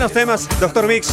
[0.00, 1.12] Buenos temas, Doctor Mix.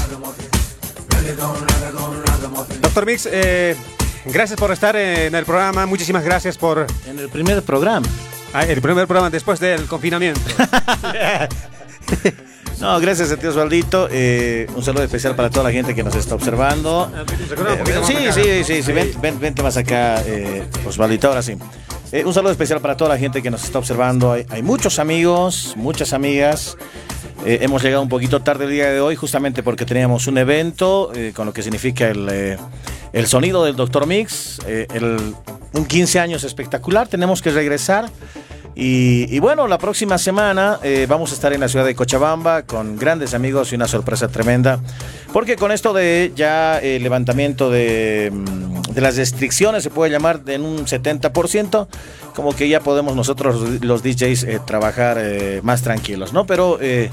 [2.82, 3.76] Doctor Mix, eh,
[4.24, 5.86] gracias por estar en el programa.
[5.86, 6.88] Muchísimas gracias por.
[7.06, 8.08] En el primer programa.
[8.54, 10.40] Ah, el primer programa después del confinamiento.
[12.80, 14.08] No, gracias a ti Osvaldito.
[14.12, 17.12] Eh, un saludo especial para toda la gente que nos está observando.
[17.28, 21.58] Eh, sí, sí, sí, sí, ven- ven- vente más acá, eh, Osvaldito, ahora sí.
[22.12, 24.32] Eh, un saludo especial para toda la gente que nos está observando.
[24.32, 26.78] Hay, hay muchos amigos, muchas amigas.
[27.46, 31.12] Eh, hemos llegado un poquito tarde el día de hoy, justamente porque teníamos un evento
[31.16, 32.58] eh, con lo que significa el, eh,
[33.14, 34.06] el sonido del Dr.
[34.08, 34.60] Mix.
[34.68, 35.34] eh, el-
[35.74, 37.08] un 15 años espectacular.
[37.08, 38.10] Tenemos que regresar.
[38.80, 42.96] Y, bueno, la próxima semana eh, vamos a estar en la ciudad de Cochabamba con
[42.96, 44.80] grandes amigos y una sorpresa tremenda.
[45.34, 50.42] Porque con esto de ya el levantamiento de, mm, de las restricciones, se puede llamar
[50.48, 51.88] en un 70%,
[52.36, 56.46] como que ya podemos nosotros los DJs eh, trabajar eh, más tranquilos, ¿no?
[56.46, 57.10] Pero eh,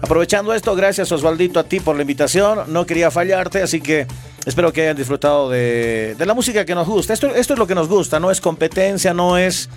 [0.00, 2.60] aprovechando esto, gracias Osvaldito a ti por la invitación.
[2.68, 4.06] No quería fallarte, así que
[4.44, 7.12] espero que hayan disfrutado de, de la música que nos gusta.
[7.12, 9.68] Esto, esto es lo que nos gusta, no es competencia, no es...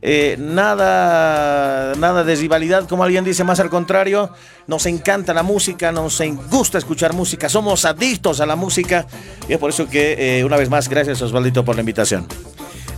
[0.00, 4.30] Eh, nada, nada de rivalidad, como alguien dice, más al contrario,
[4.68, 9.06] nos encanta la música, nos gusta escuchar música, somos adictos a la música
[9.48, 12.26] y es por eso que eh, una vez más, gracias Osvaldito por la invitación.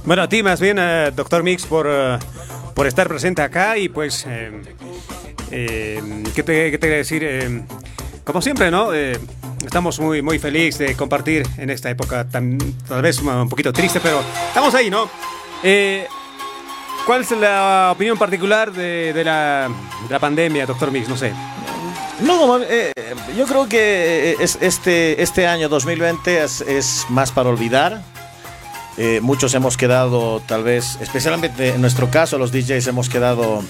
[0.04, 2.18] Bueno, a ti más bien, eh, Doctor Mix, por, eh,
[2.74, 4.50] por estar presente acá y pues, eh,
[5.50, 7.64] eh, ¿qué, te, qué te decir?
[8.24, 8.92] Como siempre, ¿no?
[8.92, 14.00] Estamos muy, muy felices de compartir en esta época tan, tal vez un poquito triste,
[14.00, 15.08] pero estamos ahí, ¿no?
[15.62, 16.06] Eh,
[17.10, 19.68] ¿Cuál es la opinión particular de, de la,
[20.06, 21.08] de la pandemia, Doctor Mix?
[21.08, 21.32] No sé.
[22.20, 22.92] No, eh,
[23.36, 28.00] yo creo que es, este, este año 2020 es, más para olvidar.
[28.96, 33.64] Eh, muchos hemos quedado, tal vez, especialmente en nuestro caso, los DJs hemos quedado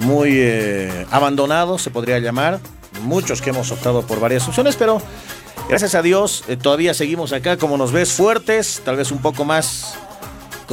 [0.00, 2.60] muy eh, abandonados, se podría llamar.
[3.00, 5.00] Muchos que hemos optado por varias opciones, pero
[5.70, 9.46] gracias a Dios eh, todavía seguimos acá, como nos ves, fuertes, tal vez un poco
[9.46, 9.96] más,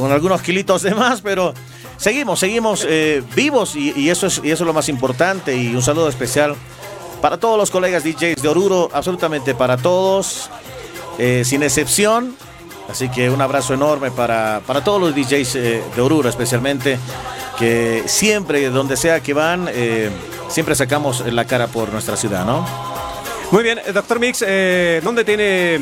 [0.00, 1.54] con algunos kilitos de más, pero
[1.96, 5.56] seguimos, seguimos eh, vivos y, eso es, y eso es lo más importante.
[5.56, 6.56] Y un saludo especial
[7.20, 10.50] para todos los colegas DJs de Oruro, absolutamente para todos,
[11.18, 12.36] eh, sin excepción.
[12.88, 16.98] Así que un abrazo enorme para, para todos los DJs eh, de Oruro especialmente,
[17.58, 19.68] que siempre, donde sea que van,
[20.48, 22.66] siempre sacamos la cara por nuestra ciudad, ¿no?
[23.50, 24.40] Muy bien, Doctor Mix,
[25.02, 25.78] ¿dónde tiene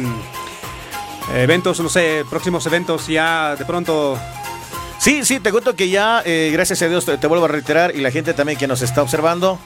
[1.35, 4.19] eventos, no sé, próximos eventos ya de pronto?
[4.99, 8.01] Sí, sí, te cuento que ya, eh, gracias a Dios, te, vuelvo a reiterar y
[8.01, 9.59] la gente también que nos está observando,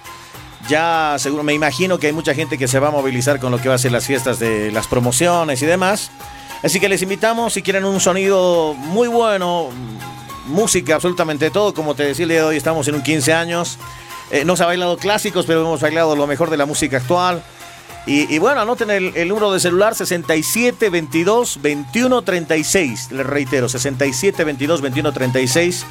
[0.69, 3.59] ya seguro, me imagino que hay mucha gente que se va a movilizar con lo
[3.59, 6.11] que va a ser las fiestas de las promociones y demás.
[6.63, 9.71] Así que les invitamos, si quieren un sonido muy bueno,
[10.47, 13.79] música, absolutamente todo, como te decía el día de hoy, estamos en un 15 años.
[14.31, 17.43] Eh, no se ha bailado clásicos, pero hemos bailado lo mejor de la música actual.
[18.05, 23.13] Y, bueno, anoten el, el número de celular 6722 2136.
[23.13, 25.87] Les reitero, 6722 2136.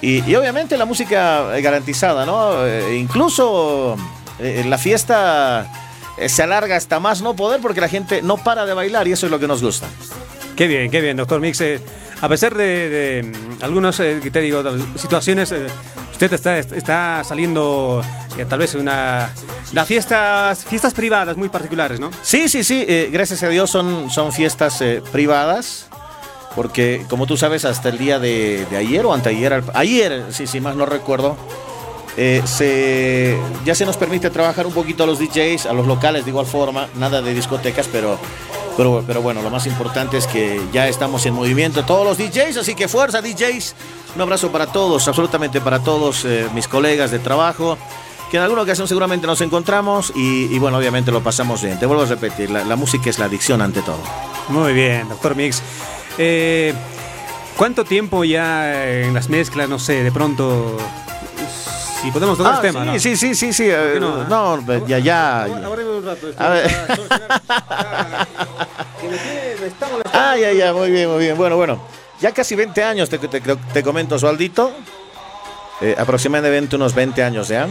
[0.00, 2.66] Y, y obviamente la música eh, garantizada, ¿no?
[2.66, 3.96] Eh, incluso
[4.38, 5.70] eh, la fiesta
[6.26, 9.26] se alarga hasta más no poder porque la gente no para de bailar y eso
[9.26, 9.86] es lo que nos gusta.
[10.56, 11.62] Qué bien, qué bien, Doctor Mix.
[12.20, 14.62] a pesar de, de, mm, algunas, te digo,
[14.96, 15.54] situaciones,
[16.26, 18.02] usted está, está saliendo
[18.38, 19.30] eh, tal vez una...
[19.72, 22.10] Las fiestas, fiestas privadas muy particulares, ¿no?
[22.22, 25.88] Sí, sí, sí, eh, gracias a Dios son, son fiestas eh, privadas.
[26.54, 30.60] Porque, como tú sabes, hasta el día de, de ayer o anteayer, ayer, sí, sí,
[30.60, 31.38] más no recuerdo,
[32.16, 36.24] eh, se, ya se nos permite trabajar un poquito a los DJs, a los locales
[36.24, 38.18] de igual forma, nada de discotecas, pero,
[38.76, 42.58] pero, pero bueno, lo más importante es que ya estamos en movimiento todos los DJs,
[42.58, 43.74] así que fuerza DJs,
[44.14, 47.78] un abrazo para todos, absolutamente para todos eh, mis colegas de trabajo,
[48.30, 51.78] que en alguna ocasión seguramente nos encontramos y, bueno, obviamente lo pasamos bien.
[51.78, 54.00] Te vuelvo a repetir, la, la música es la adicción ante todo.
[54.48, 55.62] Muy bien, Doctor Mix.
[56.16, 56.72] Eh,
[57.58, 60.78] ¿Cuánto tiempo ya en las mezclas, no sé, de pronto...
[62.02, 62.98] Si podemos tocar Ah, el tema, sí, ¿no?
[62.98, 64.24] sí, sí, sí, sí, eh, no,
[64.58, 65.42] no, ya, ya.
[65.44, 66.70] Aguárdeme un rato, A ver.
[70.12, 71.36] Ah, ya, ya, muy bien, muy bien.
[71.36, 71.80] Bueno, bueno,
[72.20, 74.72] ya casi 20 años te, te, te comento, Osvaldito.
[75.80, 77.68] Eh, aproximadamente unos 20 años ya.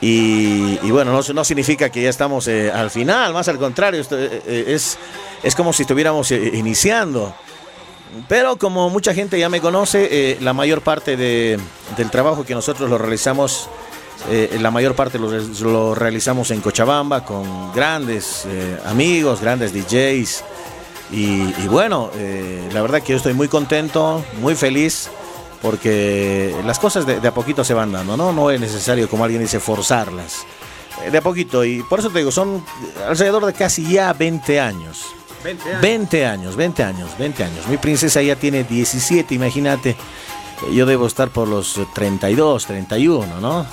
[0.00, 4.00] Y, y bueno, no, no significa que ya estamos eh, al final, más al contrario,
[4.00, 4.98] esto, eh, eh, es,
[5.42, 7.34] es como si estuviéramos eh, iniciando.
[8.28, 11.58] Pero como mucha gente ya me conoce, eh, la mayor parte de-
[11.96, 13.68] del trabajo que nosotros lo realizamos,
[14.30, 19.72] eh, la mayor parte lo, re- lo realizamos en Cochabamba con grandes eh, amigos, grandes
[19.72, 20.44] DJs.
[21.10, 22.10] Y, bueno,
[22.72, 25.10] la verdad que yo estoy muy contento, muy feliz,
[25.62, 28.32] porque las cosas de, de a poquito se van dando, ¿no?
[28.32, 30.44] No es necesario, como alguien dice, forzarlas.
[31.10, 32.64] De a poquito, y por eso te digo, son
[33.06, 35.04] alrededor de casi ya 20 años.
[35.44, 35.82] 20 años.
[35.82, 37.68] 20 años, 20 años, 20 años.
[37.68, 39.94] Mi princesa ya tiene 17, imagínate.
[40.72, 43.66] Yo debo estar por los 32, 31, ¿no?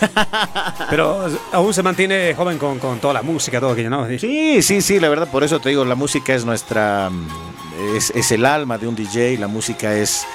[0.90, 4.06] Pero aún se mantiene joven con, toda la música, todo aquello, ¿no?
[4.18, 7.10] Sí, sí, sí, la verdad, por eso te digo, la música es nuestra,
[7.94, 10.26] es, es el alma de un DJ, la música es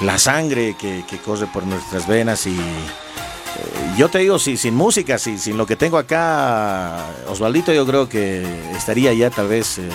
[0.00, 2.58] la sangre que, que corre por nuestras venas y
[3.98, 8.08] yo te digo, si, sin música, si, sin lo que tengo acá, Osvaldito, yo creo
[8.08, 8.46] que
[8.76, 9.90] estaría ya tal vez eh,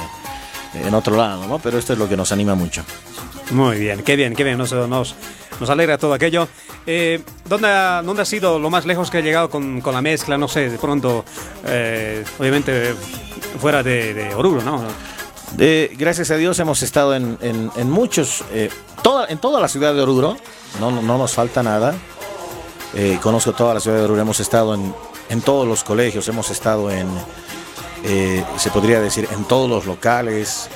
[0.73, 1.59] en otro lado, ¿no?
[1.59, 2.83] Pero esto es lo que nos anima mucho.
[3.51, 5.15] Muy bien, qué bien, qué bien, nos, nos,
[5.59, 6.49] nos alegra todo aquello.
[6.85, 10.01] Eh, ¿dónde, ha, ¿Dónde ha sido lo más lejos que ha llegado con, con la
[10.01, 10.37] mezcla?
[10.37, 11.23] No sé, de pronto,
[11.65, 12.93] eh, obviamente
[13.59, 14.83] fuera de, Oruro, ¿no?
[15.55, 18.43] gracias a Dios hemos estado en, en, muchos,
[19.03, 20.35] toda, en toda la ciudad de Oruro,
[20.79, 21.93] no, no nos falta nada.
[22.95, 24.93] Eh, conozco toda la ciudad de Oruro, hemos estado en,
[25.29, 27.07] en todos los colegios, hemos estado en,
[28.03, 30.69] eh, se podría decir, en todos los locales,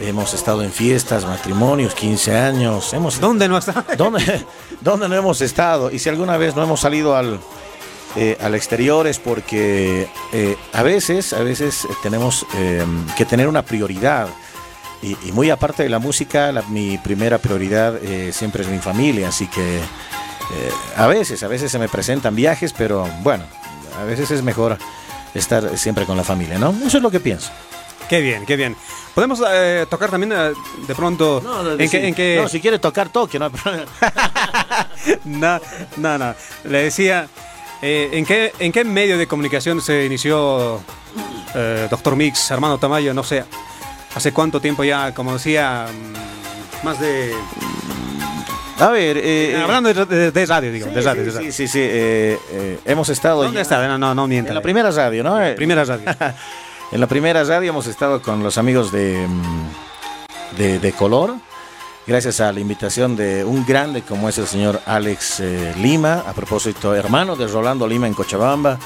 [0.00, 2.92] hemos estado en fiestas, matrimonios, 15 años.
[2.92, 3.84] Hemos, ¿Dónde no está?
[3.96, 4.44] ¿Dónde,
[4.80, 5.92] ¿Dónde no hemos estado?
[5.92, 7.38] Y si alguna vez no hemos salido al,
[8.16, 10.08] eh, al exterior es porque
[10.72, 12.44] a veces, a veces tenemos
[13.16, 14.26] que tener una prioridad.
[15.02, 18.00] Y, muy aparte de la música, mi primera prioridad
[18.32, 19.80] siempre es mi familia, así que
[20.52, 23.44] eh, a veces, a veces se me presentan viajes, pero bueno,
[24.00, 24.78] a veces es mejor
[25.34, 26.74] estar siempre con la familia, ¿no?
[26.86, 27.50] Eso es lo que pienso.
[28.08, 28.76] Qué bien, qué bien.
[29.14, 30.52] Podemos eh, tocar también eh,
[30.86, 31.40] de pronto.
[31.42, 33.50] No, en, que, no, si quiere tocar, toque, no
[35.24, 35.60] no,
[35.96, 36.34] no, no.
[36.64, 37.28] Le decía,
[37.80, 40.80] ¿en, qué, ¿en qué medio de comunicación se inició
[41.88, 43.14] Doctor Mix, Armando Tamayo?
[43.14, 43.44] No sé,
[44.14, 45.14] ¿hace cuánto tiempo ya?
[45.14, 47.34] Como decía, mm, más de
[48.78, 53.08] a ver, eh, eh, hablando de, radio, digo, de radio, sí, Sí, sí, eh, hemos
[53.08, 53.44] estado.
[53.44, 53.86] ¿Dónde está?
[53.86, 54.32] No, no, no.
[54.32, 55.38] En la primera radio, ¿no?
[55.54, 56.04] primera radio.
[56.92, 61.36] en la primera radio hemos estado con los amigos de, mm, de, Color,
[62.06, 65.40] gracias a la invitación de un grande como es el señor Alex
[65.80, 68.78] Lima, a propósito, hermano de Rolando Lima en Cochabamba.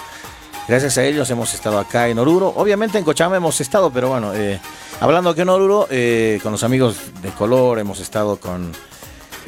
[0.68, 2.52] Gracias a ellos hemos estado acá en Oruro.
[2.56, 4.32] Obviamente en Cochabamba hemos estado, pero bueno,
[5.00, 5.88] hablando aquí en Oruro,
[6.42, 8.72] con los amigos de Color hemos estado con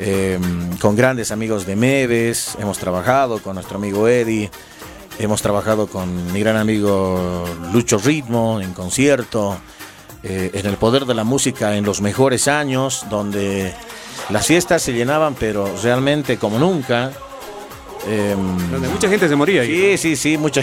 [0.03, 4.51] Em, con grandes amigos de Meves, hemos trabajado con nuestro amigo Eddie,
[5.19, 9.59] hemos trabajado con mi gran amigo Lucho Ritmo en concierto,
[10.23, 13.75] eh, en el poder de la música en los mejores años, donde
[14.31, 17.13] las fiestas se llenaban, pero realmente como nunca.
[18.09, 19.67] Em, donde mucha gente se moría.
[19.67, 20.63] Sí, sí, sí, mucha.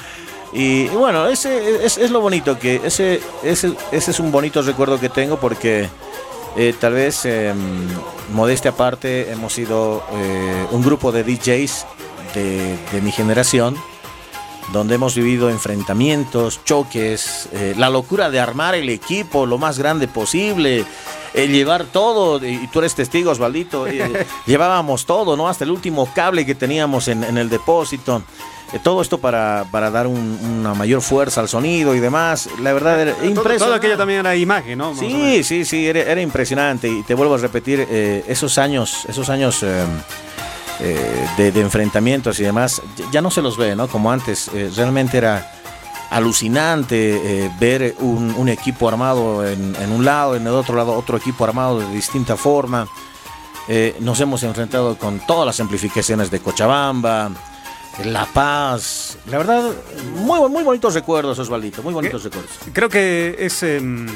[0.52, 5.08] y, bueno, ese es, lo bonito, que ese, ese, ese es un bonito recuerdo que
[5.08, 5.88] tengo porque
[6.56, 7.52] eh, tal vez, eh,
[8.32, 11.86] modestia aparte, hemos sido eh, un grupo de DJs
[12.34, 13.76] de, mi generación,
[14.72, 20.08] donde hemos vivido enfrentamientos, choques, eh, la locura de armar el equipo lo más grande
[20.08, 20.84] posible,
[21.34, 23.86] llevar todo, y tú eres testigo, Osvaldito,
[24.46, 25.48] llevábamos todo, ¿no?
[25.48, 28.22] Hasta el último cable que teníamos en, en el depósito.
[28.72, 32.48] Eh, todo esto para, para dar una mayor fuerza al sonido y demás.
[32.60, 33.58] La verdad era impresionante.
[33.58, 34.94] Todo, aquello también era imagen, ¿no?
[34.94, 36.88] Sí, sí, sí, era, impresionante.
[36.88, 39.86] Y te vuelvo a repetir, eh, esos años, esos años eh,
[41.36, 42.82] de, enfrentamientos y demás,
[43.12, 43.86] ya no se los ve, ¿no?
[43.86, 44.50] Como antes.
[44.74, 45.52] realmente era
[46.10, 51.44] alucinante ver un, equipo armado en, en, un lado, en el otro lado otro equipo
[51.44, 52.88] armado de distinta forma.
[54.00, 57.30] nos hemos enfrentado con todas las amplificaciones de Cochabamba,
[58.04, 59.16] la Paz.
[59.30, 59.70] La verdad,
[60.16, 62.50] muy, muy bonitos recuerdos, Osvaldito, muy bonitos recuerdos.
[62.72, 64.06] Creo que es em,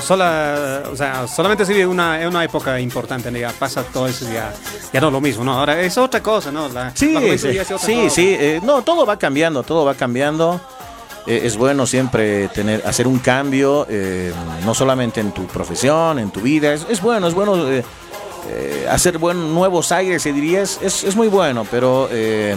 [0.00, 4.52] sola, o sea, solamente se vive una, una época importante, ya pasa todo eso, ya,
[4.92, 5.58] ya no es lo mismo, ¿no?
[5.58, 6.68] Ahora es otra cosa, ¿no?
[6.94, 10.60] sí, sí, sí, eh, no, todo va cambiando, todo va cambiando.
[11.26, 14.32] Eh, es bueno siempre tener, hacer un cambio, eh,
[14.64, 17.66] no solamente en tu profesión, en tu vida, es, es bueno, es bueno
[18.48, 22.56] eh, hacer buen, nuevos aires, se diría, es, es, muy bueno, pero eh,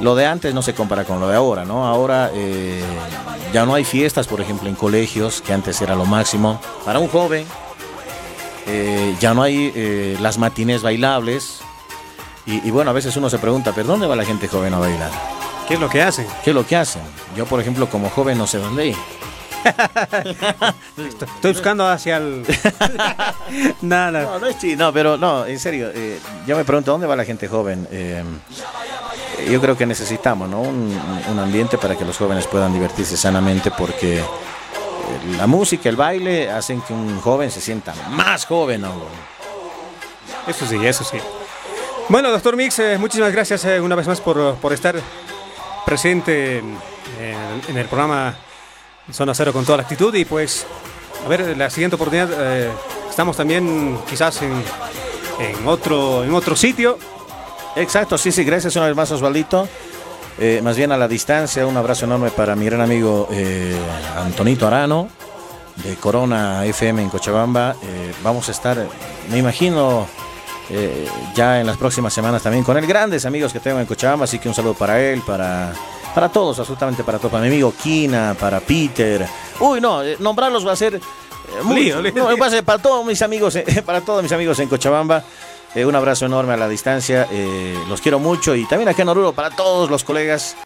[0.00, 1.86] lo de antes no se compara con lo de ahora, ¿no?
[1.86, 2.82] Ahora eh,
[3.52, 6.60] ya no hay fiestas, por ejemplo, en colegios, que antes era lo máximo.
[6.84, 7.46] Para un joven,
[9.20, 11.60] ya no hay las matines bailables.
[12.44, 14.78] Y, y, bueno, a veces uno se pregunta, ¿pero dónde va la gente joven a
[14.78, 15.10] bailar?
[15.66, 16.26] ¿Qué es lo que hacen?
[16.44, 17.02] ¿Qué es lo que hacen?
[17.36, 18.96] Yo, por ejemplo, como joven no sé dónde ir.
[20.96, 22.44] Estoy buscando hacia el.
[23.82, 24.22] Nada.
[24.22, 25.90] No, no es No, pero no, en serio.
[25.94, 27.86] Eh, yo me pregunto, ¿dónde va la gente joven?
[27.90, 28.22] Eh,
[29.50, 30.60] yo creo que necesitamos ¿no?
[30.62, 34.24] un, ambiente para que los jóvenes puedan divertirse sanamente porque eh,
[35.36, 38.84] la música, el baile hacen que un joven se sienta más joven
[40.46, 41.18] Eso sí, eso sí.
[42.08, 44.96] Bueno, doctor Mix, muchísimas gracias una vez más por, por estar
[45.84, 48.34] presente en, el programa
[49.12, 50.66] Zona Cero con toda la actitud y pues,
[51.24, 52.70] a ver, la siguiente oportunidad, eh,
[53.08, 54.52] estamos también quizás en,
[55.66, 56.98] otro, en otro sitio.
[57.76, 59.68] Exacto, sí, sí, gracias una vez más Osvaldito.
[60.38, 63.74] Eh, más bien a la distancia, un abrazo enorme para mi gran amigo eh,
[64.18, 65.08] Antonito Arano
[65.76, 67.76] de Corona FM en Cochabamba.
[68.22, 68.86] vamos a estar,
[69.30, 70.06] me imagino,
[71.34, 72.86] ya en las próximas semanas también con él.
[72.86, 75.74] Grandes amigos que tengo en Cochabamba, así que un saludo para él, para
[76.16, 77.30] para todos, absolutamente para todos.
[77.30, 79.28] Para mi amigo Kina, para Peter.
[79.60, 81.00] Uy, no, eh, nombrarlos va a ser eh,
[81.62, 85.22] muy, va a ser para todos mis amigos, eh, para todos mis amigos en Cochabamba.
[85.74, 87.28] un abrazo enorme a la distancia.
[87.86, 90.56] los quiero mucho y también aquí en Oruro para todos los colegas.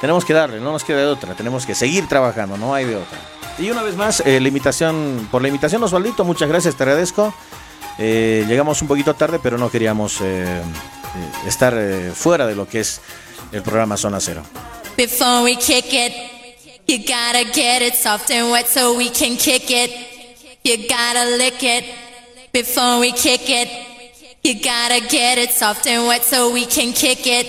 [0.00, 1.34] Tenemos que darle, no nos queda de otra.
[1.34, 3.18] Tenemos que seguir trabajando, no hay de otra.
[3.58, 7.34] Y una vez más, la invitación, por la invitación, Osvaldito, muchas gracias, te agradezco.
[7.98, 10.20] llegamos un poquito tarde, pero no queríamos
[11.44, 11.74] estar
[12.14, 13.00] fuera de lo que es
[13.50, 14.44] el programa Zona Cero.
[14.96, 16.12] Before we kick it,
[16.86, 19.90] you gotta get it soft and wet so we can kick it.
[20.64, 21.84] You gotta lick it
[22.52, 23.68] before we kick it.
[24.44, 27.46] You gotta get it soft and wet so we can kick it.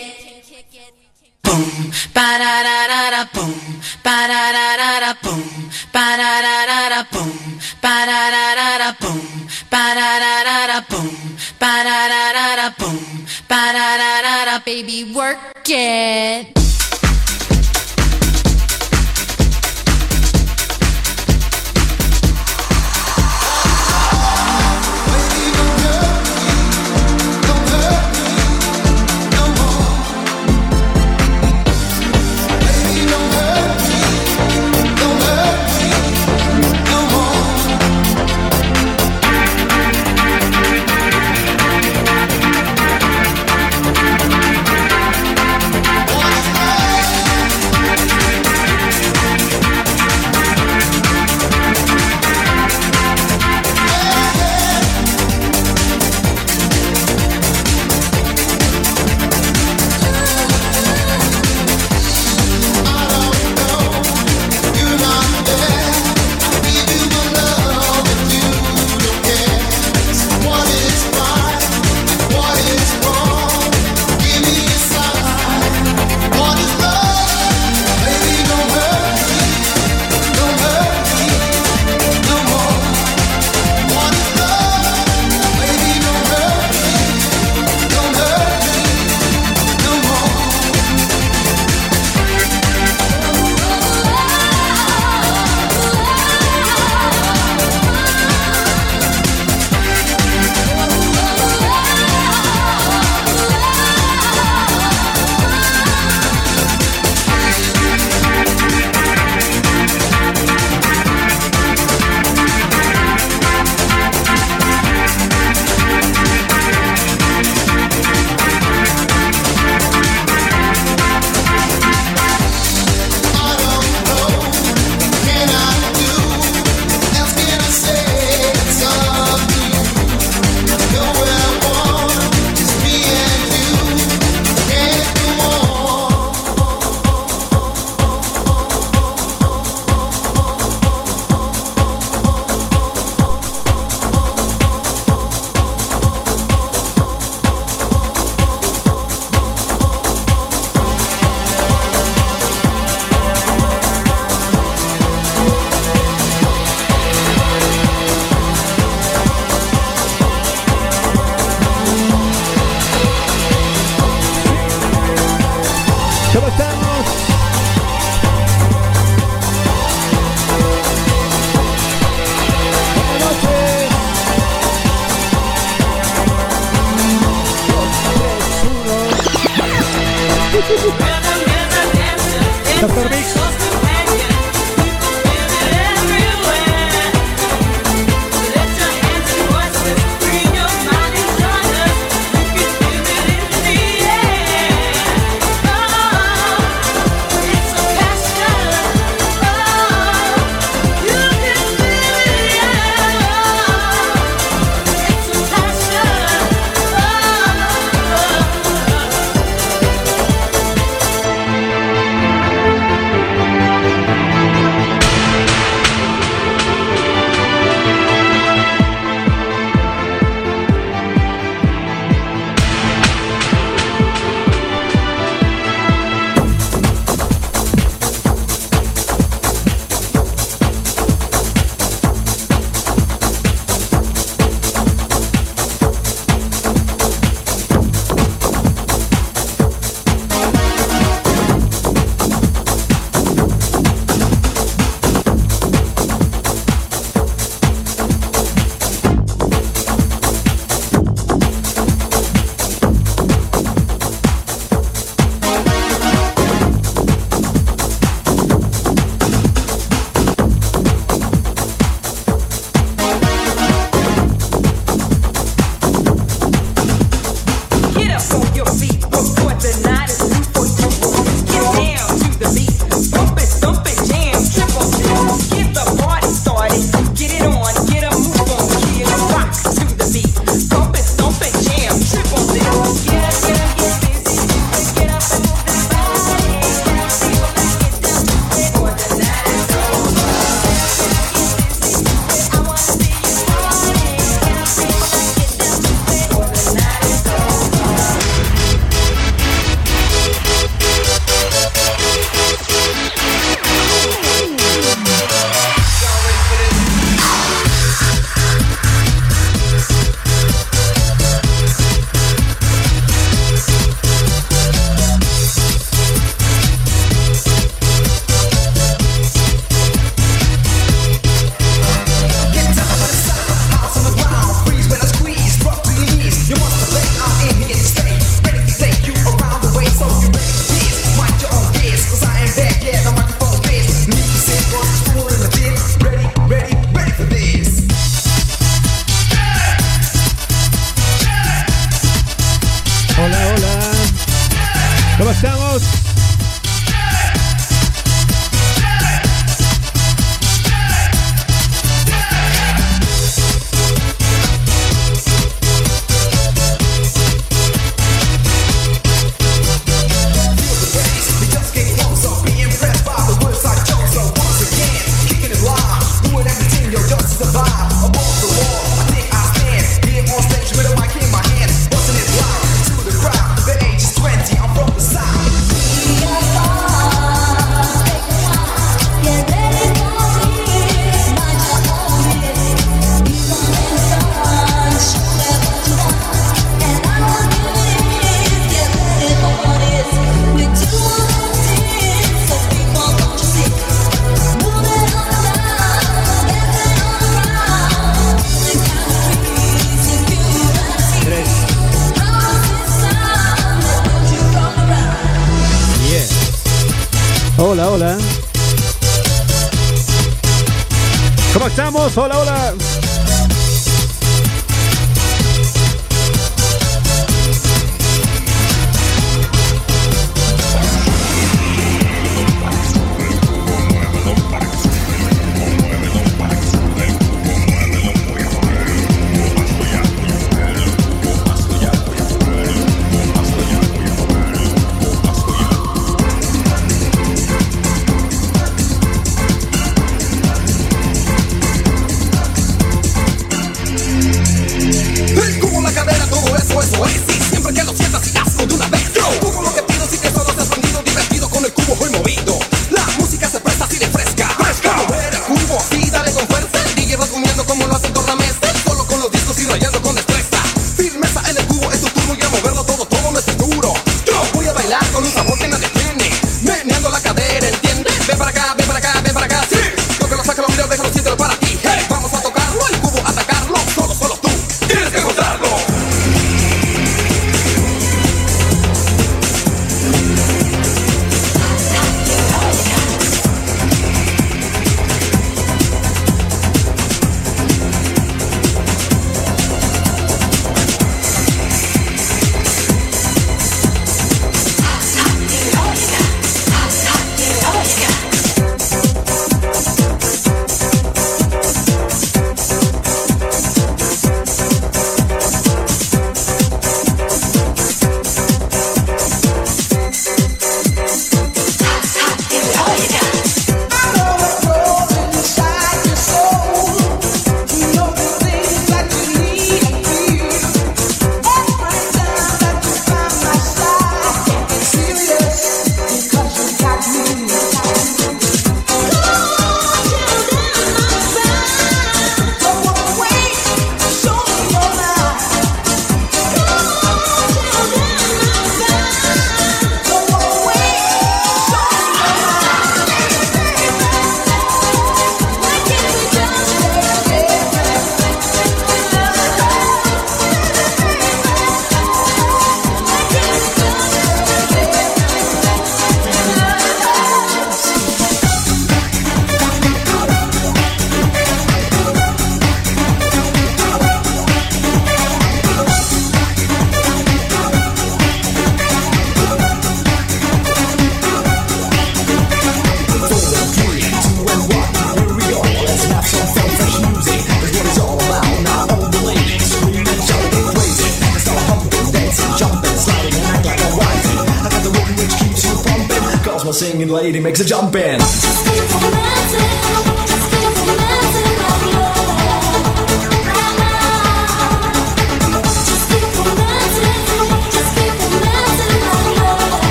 [1.44, 6.32] Boom, ba da da da da boom, ba da da da da boom, ba da
[6.46, 10.80] da da da boom, ba da da da da boom, ba da da da da
[10.88, 16.58] boom, ba da da da da boom, ba da da da da baby work it.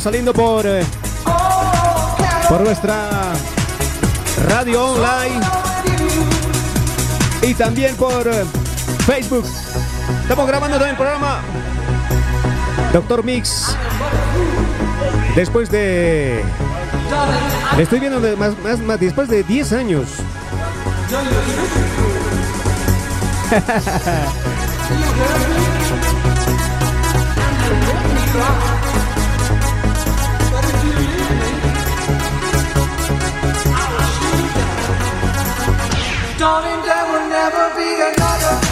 [0.00, 0.84] Saliendo por eh,
[2.48, 3.32] por nuestra
[4.48, 5.40] radio online
[7.42, 8.44] y también por eh,
[9.06, 9.46] Facebook.
[10.22, 11.40] Estamos grabando también el programa
[12.92, 13.76] Doctor Mix.
[15.36, 16.42] Después de
[17.78, 20.08] Estoy viendo más, más, después de 10 años.
[36.44, 38.63] Darling, there will never be another.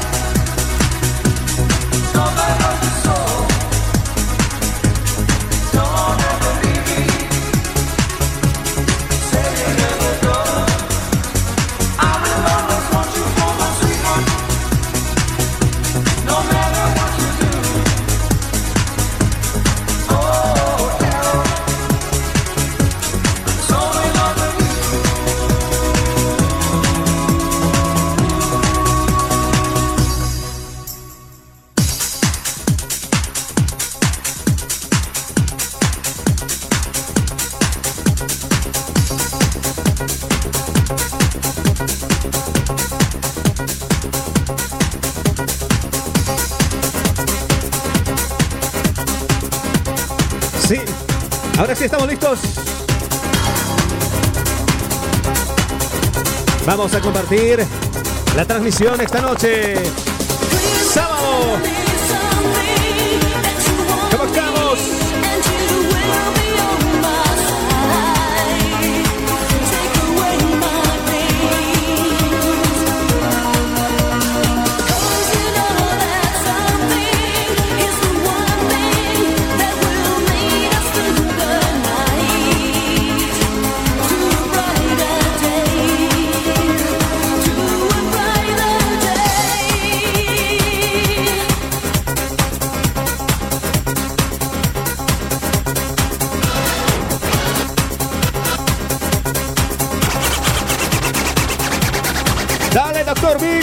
[56.74, 57.62] Vamos a compartir
[58.34, 59.74] la transmisión esta noche.
[60.90, 61.58] Sábado.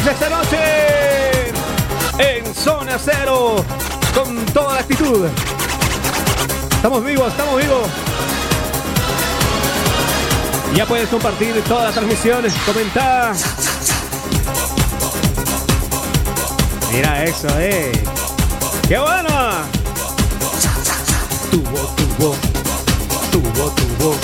[0.09, 1.49] Esta noche
[2.17, 3.63] en Zona Cero
[4.15, 5.27] con toda la actitud.
[6.71, 7.87] Estamos vivos, estamos vivos.
[10.73, 13.35] Ya puedes compartir todas las transmisiones, comentar.
[16.91, 17.91] Mira eso, eh.
[18.87, 19.29] ¡Qué bueno!
[21.51, 22.35] Tubo, tubo,
[23.31, 24.15] tubo, tubo.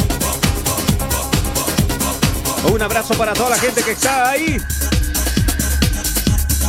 [2.74, 4.58] Un abrazo para toda la gente que está ahí.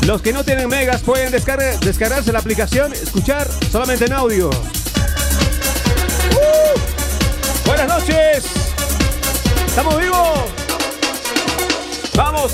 [0.07, 4.51] Los que no tienen megas pueden descargar- descargarse la aplicación, escuchar solamente en audio.
[6.31, 6.79] ¡Uh!
[7.67, 8.45] Buenas noches.
[9.67, 10.39] Estamos vivos.
[12.15, 12.53] Vamos.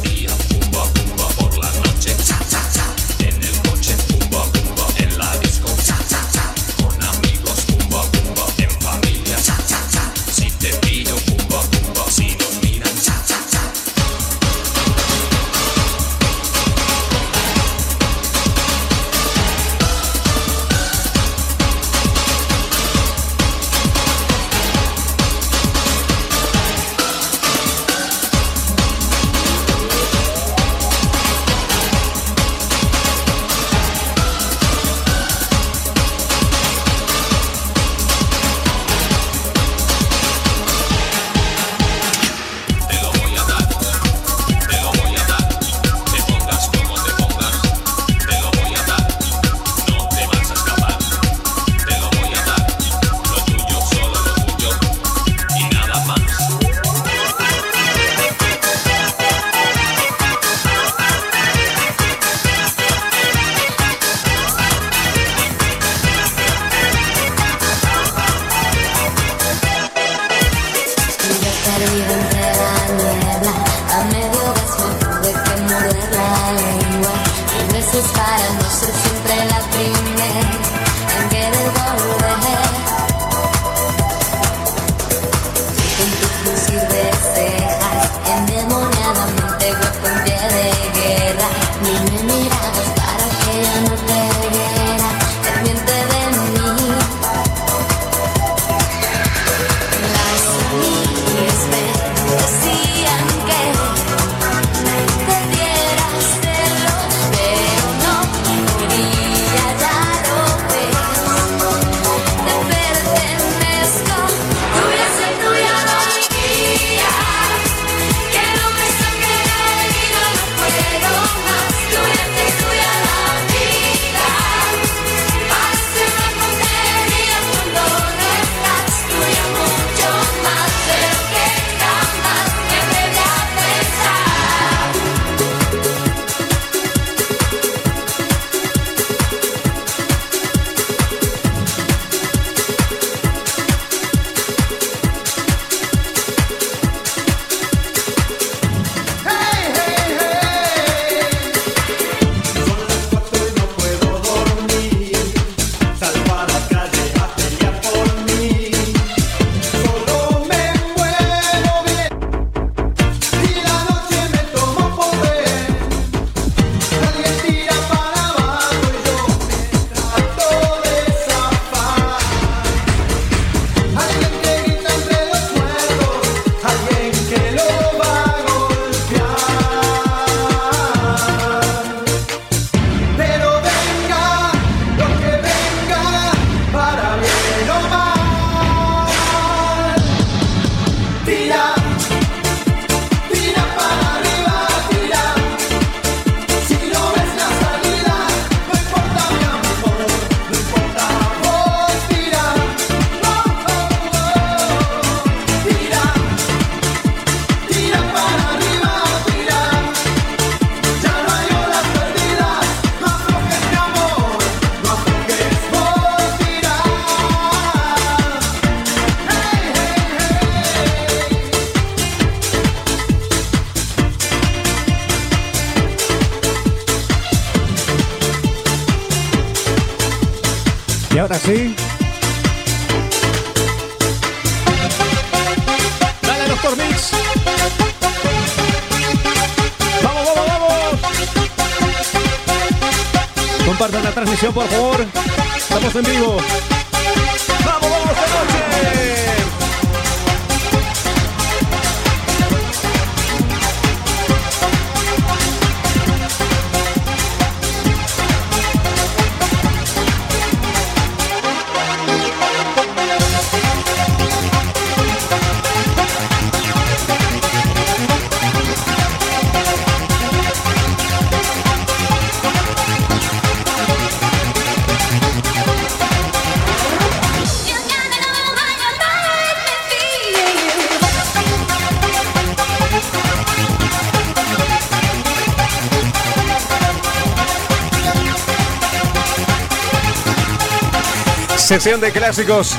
[291.72, 292.76] Sección de clásicos.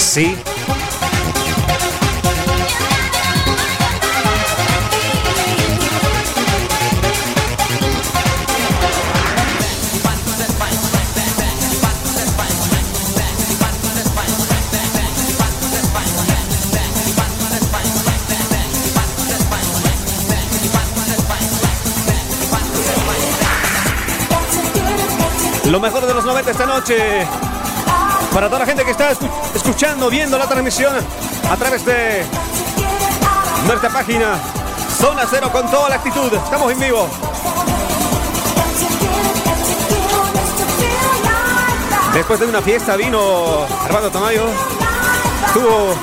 [0.00, 0.36] Sí.
[25.68, 27.26] Lo mejor de los 90 esta noche.
[28.32, 30.94] Para toda la gente que está escu- escuchando, viendo la transmisión
[31.50, 32.24] a través de
[33.66, 34.36] nuestra página
[34.98, 36.32] Zona Cero con toda la actitud.
[36.32, 37.08] Estamos en vivo.
[42.14, 44.44] Después de una fiesta vino Armando Tamayo.
[45.46, 45.94] Estuvo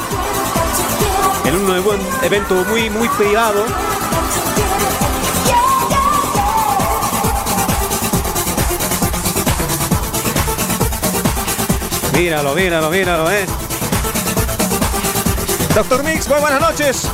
[1.45, 3.65] en un evento muy, muy privado.
[12.15, 13.45] Míralo, míralo, míralo, eh.
[15.75, 17.09] Doctor Mix, muy buenas noches.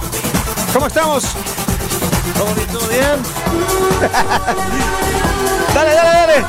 [0.71, 1.23] ¿Cómo estamos?
[2.37, 3.21] ¿Todo bien?
[5.73, 6.45] Dale, dale, dale.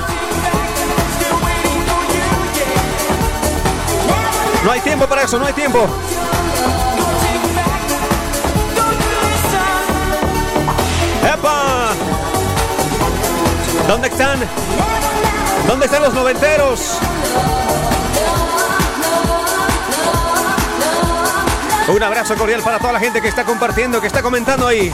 [4.64, 5.86] No hay tiempo para eso, no hay tiempo.
[11.24, 11.92] ¡Epa!
[13.88, 14.40] ¿Dónde están?
[15.66, 16.98] ¿Dónde están los noventeros?
[21.88, 24.92] Un abrazo cordial para toda la gente que está compartiendo, que está comentando ahí.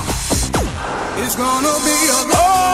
[1.23, 2.69] It's gonna be a ¡Oh!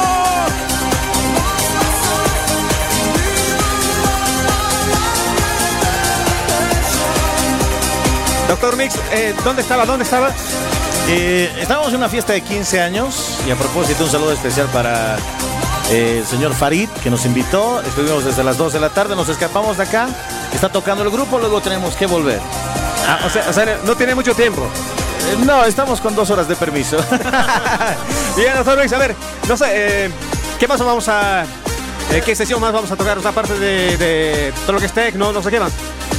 [8.48, 9.84] Doctor Mix, eh, ¿dónde estaba?
[9.84, 10.30] ¿Dónde estaba?
[11.08, 15.16] Eh, estábamos en una fiesta de 15 años y a propósito un saludo especial para
[15.90, 17.80] eh, el señor Farid que nos invitó.
[17.80, 20.08] Estuvimos desde las 2 de la tarde, nos escapamos de acá.
[20.52, 22.40] Está tocando el grupo, luego tenemos que volver.
[23.06, 24.62] Ah, o, sea, o sea, no tiene mucho tiempo.
[24.62, 26.96] Eh, no, estamos con dos horas de permiso.
[28.36, 29.14] Bien, doctor Mix, a ver,
[29.48, 29.66] no sé,
[30.06, 30.10] eh,
[30.58, 31.44] ¿qué más vamos a...
[32.12, 33.18] eh, ¿Qué sesión más vamos a tocar?
[33.18, 35.72] O sea, aparte de, de todo lo que es tecno, no sé qué más.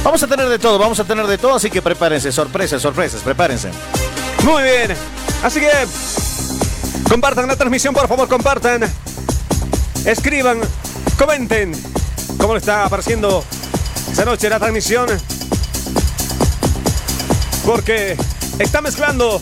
[0.04, 3.20] vamos a tener de todo, vamos a tener de todo, así que prepárense, sorpresas, sorpresas,
[3.22, 3.70] prepárense.
[4.44, 4.94] Muy bien.
[5.42, 5.70] Así que
[7.08, 8.82] compartan la transmisión, por favor, compartan.
[10.04, 10.60] Escriban,
[11.18, 11.72] comenten
[12.38, 13.44] cómo le está apareciendo
[14.10, 15.08] esa noche la transmisión.
[17.66, 18.16] Porque
[18.60, 19.40] está mezclando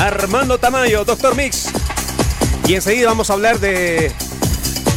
[0.00, 1.66] Armando Tamayo, Doctor Mix.
[2.66, 4.10] Y enseguida vamos a hablar de,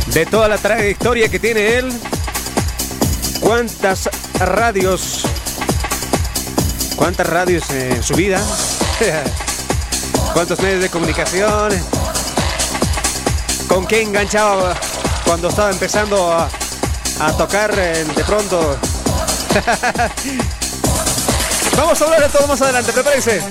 [0.07, 1.91] de toda la trayectoria que tiene él.
[3.41, 4.09] Cuántas
[4.39, 5.25] radios
[6.95, 8.41] ¿Cuántas radios en su vida?
[10.33, 11.73] ¿Cuántos medios de comunicación?
[13.67, 14.73] ¿Con qué enganchaba
[15.25, 16.47] cuando estaba empezando a,
[17.19, 18.77] a tocar eh, de pronto?
[21.77, 23.41] Vamos a hablar de todo más adelante, prepárense.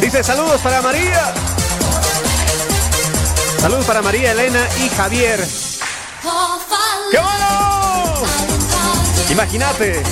[0.00, 1.32] Dice saludos para María.
[3.60, 5.46] Saludos para María Elena y Javier.
[7.10, 8.22] ¡Qué bueno!
[9.30, 10.02] Imagínate.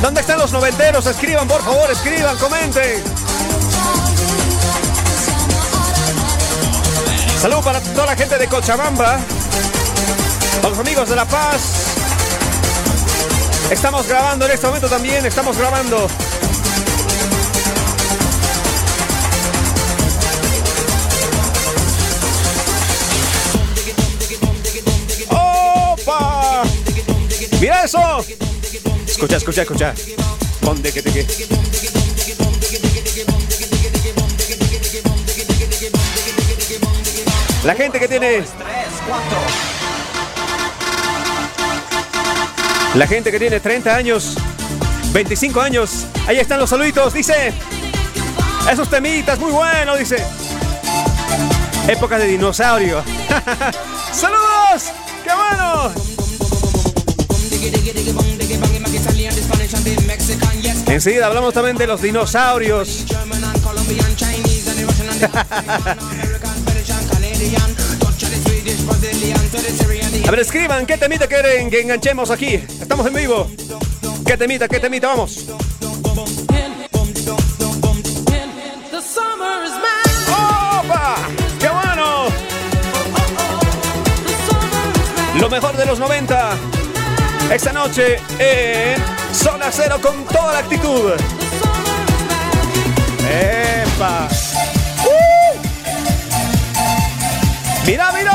[0.00, 1.06] ¿Dónde están los noventeros?
[1.06, 3.02] Escriban, por favor, escriban, comenten.
[7.42, 9.18] Saludos para toda la gente de Cochabamba.
[10.58, 11.96] Para los amigos de La Paz.
[13.68, 16.06] Estamos grabando en este momento también, estamos grabando.
[25.30, 26.62] ¡Opa!
[27.60, 28.24] Mira eso.
[29.04, 29.94] Escucha, escucha, escucha.
[30.60, 32.01] Ponte que te que.
[37.64, 38.44] La gente que tiene.
[42.94, 44.36] La gente que tiene 30 años,
[45.12, 46.06] 25 años.
[46.26, 47.14] Ahí están los saluditos.
[47.14, 47.52] Dice.
[48.70, 50.24] Esos temitas, muy bueno, dice.
[51.86, 53.02] Época de dinosaurio.
[54.12, 54.92] ¡Saludos!
[55.24, 55.92] ¡Qué bueno!
[60.88, 63.04] Enseguida hablamos también de los dinosaurios.
[69.54, 72.54] A ver, escriban qué temita quieren que enganchemos aquí.
[72.54, 73.50] Estamos en vivo.
[74.24, 75.08] ¿Qué temita, qué temita?
[75.08, 75.46] Vamos.
[80.30, 81.16] ¡Opa!
[81.60, 82.28] ¡Qué bueno!
[85.38, 86.56] Lo mejor de los 90.
[87.52, 88.96] Esta noche en
[89.34, 91.12] Zona Cero con toda la actitud.
[93.30, 94.28] ¡Epa!
[95.04, 95.58] ¡Uh!
[97.86, 98.31] ¡Mira, mira!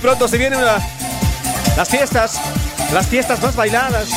[0.00, 0.80] Pronto se vienen la-
[1.76, 2.40] las fiestas,
[2.92, 4.08] las fiestas más bailadas.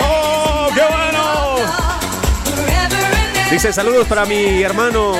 [0.00, 1.56] ¡Oh, qué bueno!
[3.50, 5.12] Dice saludos para mi hermano,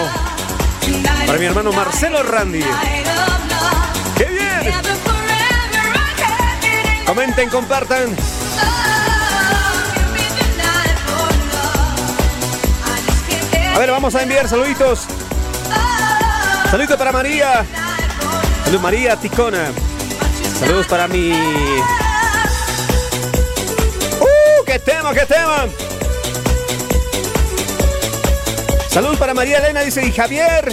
[1.26, 2.64] para mi hermano Marcelo Randy.
[4.16, 4.74] ¡Qué bien!
[7.07, 8.16] Comenten, compartan.
[13.75, 15.07] A ver, vamos a enviar saluditos.
[16.70, 17.64] Saludos para María.
[18.64, 19.73] Saludos María Ticona.
[20.59, 21.33] Saludos para mi.
[24.20, 24.64] ¡Uh!
[24.66, 25.66] ¡Qué tema, qué tema!
[28.89, 30.70] Saludos para María Elena, dice, y Javier.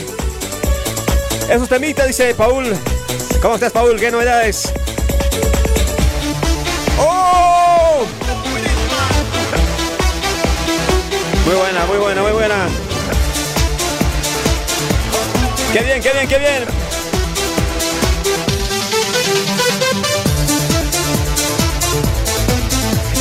[1.50, 2.76] Esos temitas, dice Paul.
[3.42, 3.98] ¿Cómo estás, Paul?
[3.98, 4.74] ¿Qué novedades?
[7.00, 8.06] ¡Oh!
[11.46, 12.89] Muy buena, muy buena, muy buena.
[15.72, 16.66] ¡Qué bien, qué bien, qué bien!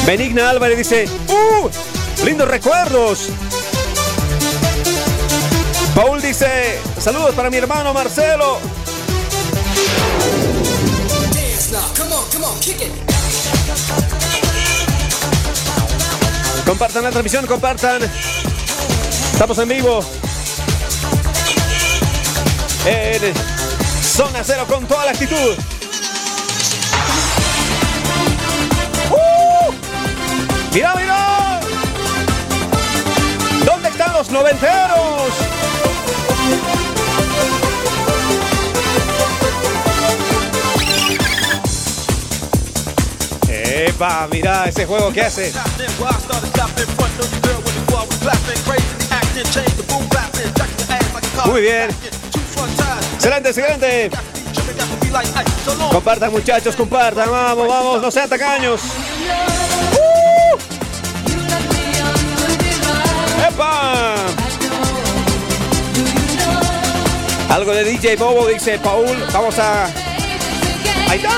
[0.06, 1.68] Benigna Álvarez dice, ¡Uh!
[2.24, 3.28] ¡Lindos recuerdos!
[5.94, 8.58] Paul dice, saludos para mi hermano Marcelo.
[16.64, 18.00] Compartan la transmisión, compartan.
[19.32, 20.00] Estamos en vivo.
[22.86, 23.34] En
[24.02, 25.54] Zona Cero con toda la actitud.
[29.10, 29.72] ¡Uh!
[30.72, 31.60] ¡Mira, mira!
[33.64, 35.32] ¿Dónde están los noventeros?
[43.48, 44.28] ¡Epa!
[44.30, 45.52] Mira ese juego que hace.
[51.44, 52.17] Muy bien.
[53.14, 54.10] Excelente, excelente.
[55.90, 57.30] Compartan muchachos, compartan.
[57.30, 58.80] Vamos, vamos, no sean tacaños.
[59.92, 60.56] ¡Uh!
[63.48, 64.14] ¡Epa!
[67.50, 69.24] Algo de DJ Bobo dice Paul.
[69.32, 69.86] Vamos a.
[71.08, 71.30] Ahí está,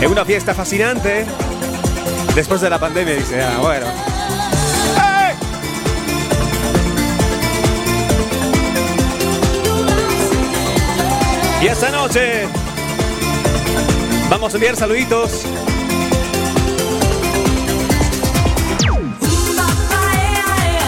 [0.00, 1.26] en una fiesta fascinante.
[2.34, 3.42] Después de la pandemia, dice.
[3.42, 3.86] Ah, bueno.
[11.60, 12.46] Y esta noche
[14.30, 15.42] vamos a enviar saluditos.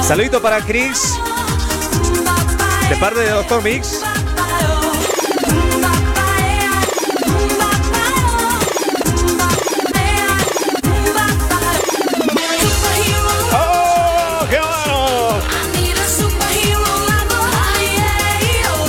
[0.07, 1.19] Saludito para Chris,
[2.89, 4.03] de parte de Doctor Mix.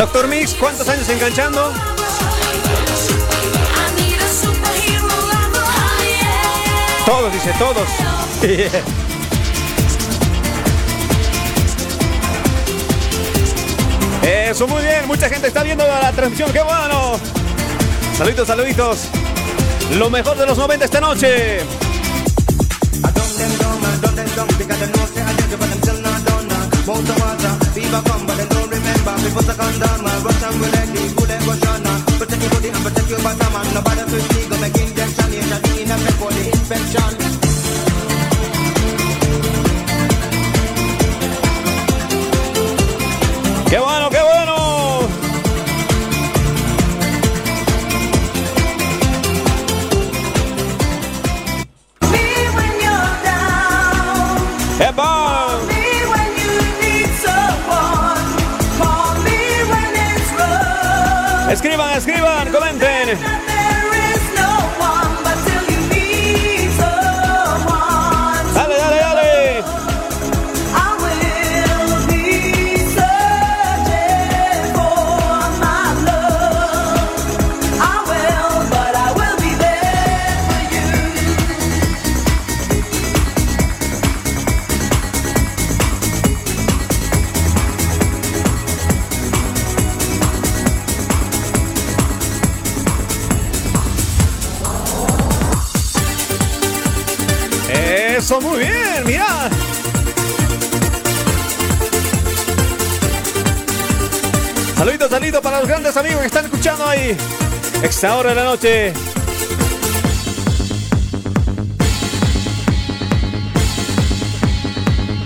[0.01, 1.71] Doctor Mix, ¿cuántos años enganchando?
[7.05, 7.87] Todos, dice, todos.
[14.23, 15.05] Eso, muy bien.
[15.05, 16.51] Mucha gente está viendo la transmisión.
[16.51, 17.19] ¡Qué bueno!
[18.17, 19.01] Saluditos, saluditos.
[19.99, 21.59] Lo mejor de los 90 esta noche.
[29.21, 31.13] Before second down, man, rush and we ready.
[31.13, 31.81] Bullet go shot.
[32.17, 33.65] Protect your body and protect your bottom, man.
[33.73, 35.29] Nobody feel me, go make injection.
[35.33, 37.10] You're not in a for the infection.
[105.61, 107.15] Los grandes amigos que están escuchando ahí.
[107.83, 108.93] Esta hora de la noche.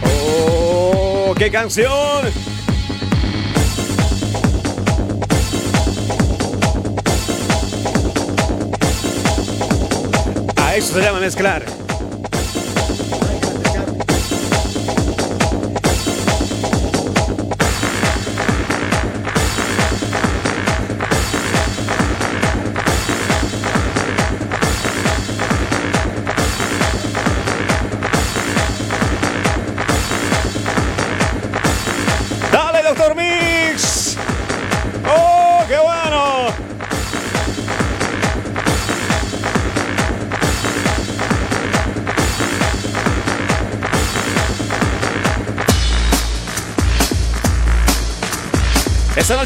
[0.04, 2.26] ¡Oh, qué canción!
[10.58, 11.85] A eso se llama mezclar.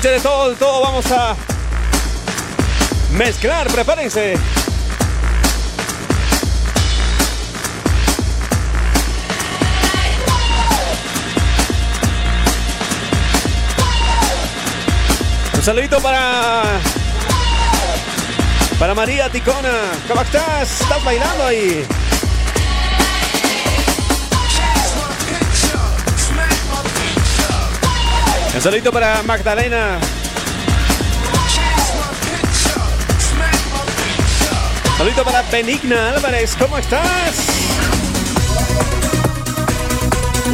[0.07, 1.35] De todo, todo vamos a
[3.11, 4.35] mezclar, prepárense.
[15.53, 16.63] Un saludito para.
[18.79, 19.91] Para María Ticona.
[20.07, 20.79] ¿Cómo estás?
[20.79, 21.85] ¿Estás bailando ahí?
[28.59, 29.97] Un saludito para Magdalena.
[34.97, 36.57] Saludito para Benigna Álvarez.
[36.59, 37.37] ¿Cómo estás?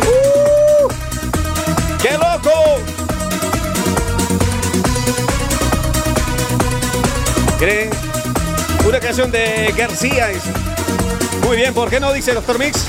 [0.06, 0.88] ¡Uh!
[2.00, 2.80] ¡Qué loco!
[7.58, 7.90] ¿Creen?
[8.88, 10.30] Una canción de García.
[11.44, 12.86] Muy bien, ¿por qué no dice Doctor Mix?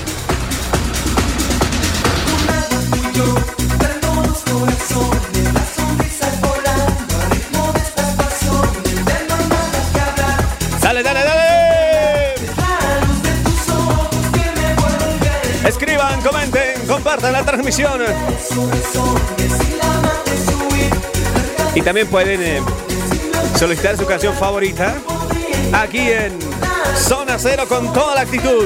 [17.16, 18.00] Compartan la transmisión.
[21.74, 22.62] Y también pueden eh,
[23.58, 24.94] solicitar su canción favorita
[25.72, 26.38] aquí en
[26.96, 28.64] Zona Cero con toda la actitud.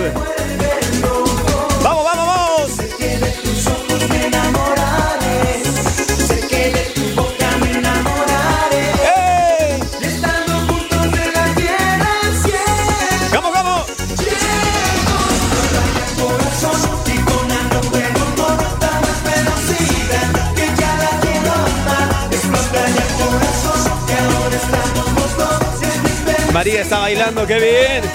[26.61, 28.05] María está bailando, qué bien.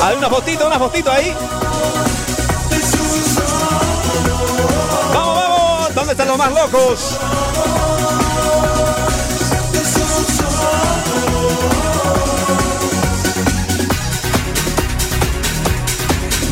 [0.00, 1.34] Hay una fotito, una fotito ahí.
[5.12, 5.94] Vamos, vamos.
[5.96, 7.18] ¿Dónde están los más locos?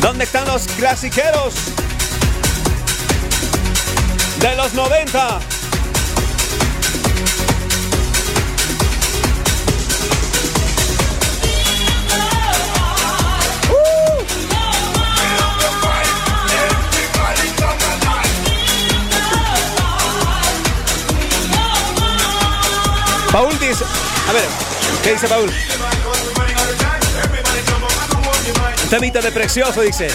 [0.01, 1.53] ¿Dónde están los clasiqueros?
[4.41, 5.54] De los 90.
[23.35, 23.83] Paul dice,
[24.29, 24.47] a ver,
[25.03, 25.51] ¿qué dice Paul?
[28.89, 30.07] Temita de precioso, dice.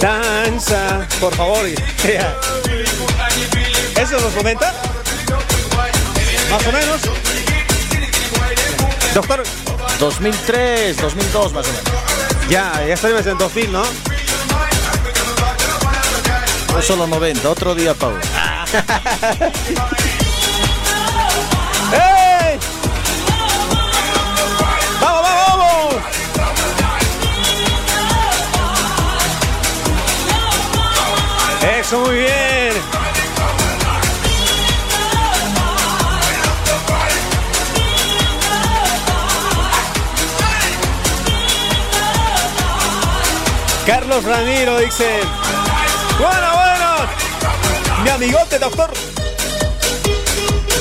[0.00, 1.66] Danza, por favor.
[3.96, 4.72] ¿Eso nos comenta?
[6.48, 7.00] Más o menos.
[9.14, 9.42] Doctor,
[9.98, 11.84] 2003, 2002 más o menos.
[12.48, 13.82] ya, ya estamos en 2000, ¿no?
[16.72, 18.12] No solo 90, otro día, Pau.
[18.68, 18.80] ¡Ey!
[25.00, 25.94] ¡Vamos, vamos, vamos!
[31.80, 32.74] Eso, muy bien.
[43.86, 45.20] Carlos Ramiro dice,
[46.18, 46.67] bueno, bueno,
[48.08, 48.90] mi amigote, doctor.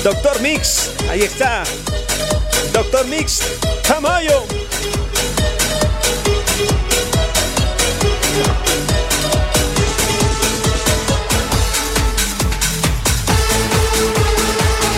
[0.03, 1.63] Doctor Mix, ahí está.
[2.71, 3.41] Doctor Mix,
[3.85, 4.43] Tamayo.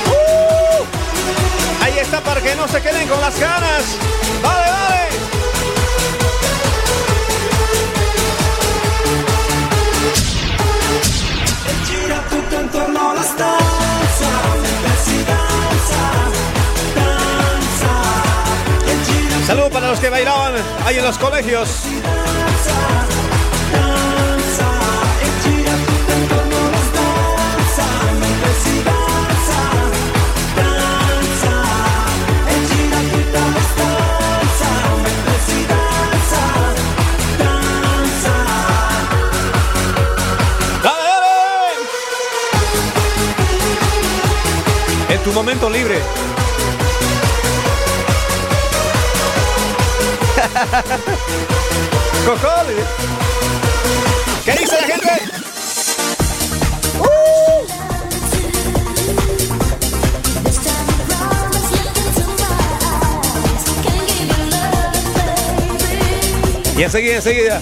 [0.06, 0.86] ¡Uh!
[1.82, 3.84] Ahí está para que no se queden con las ganas.
[4.44, 5.09] Vale, vale.
[19.50, 20.54] Saludos para los que bailaban
[20.86, 21.82] ahí en los colegios.
[22.04, 22.78] danza,
[23.74, 24.70] danza.
[25.24, 25.74] E gira
[52.26, 52.76] Cojole.
[54.44, 55.10] ¿Qué dice la gente?
[66.78, 67.62] Y enseguida, enseguida.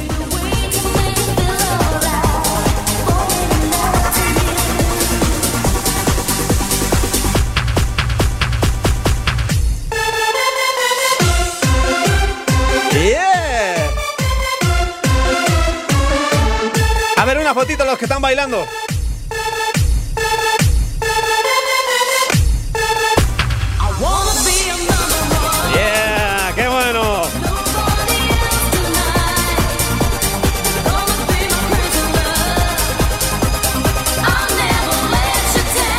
[17.66, 18.68] Los que están bailando.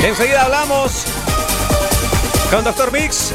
[0.01, 1.05] Enseguida hablamos
[2.51, 2.93] con Dr.
[2.93, 3.33] Mix.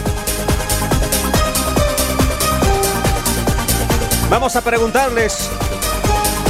[4.29, 5.49] Vamos a preguntarles,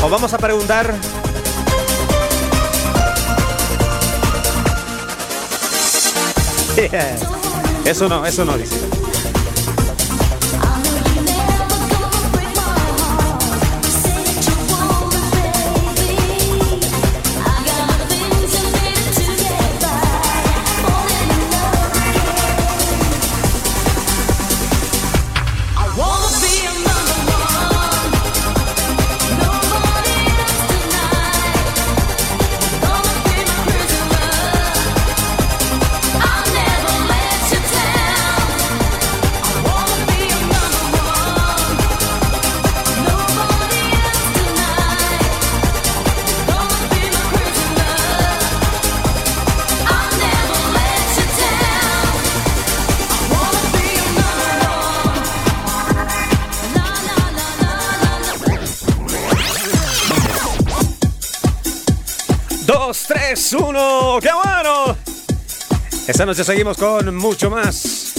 [0.04, 1.23] o vamos a preguntar.
[7.86, 8.93] Eso no, eso no dice.
[66.06, 68.14] Esta noche seguimos con mucho más.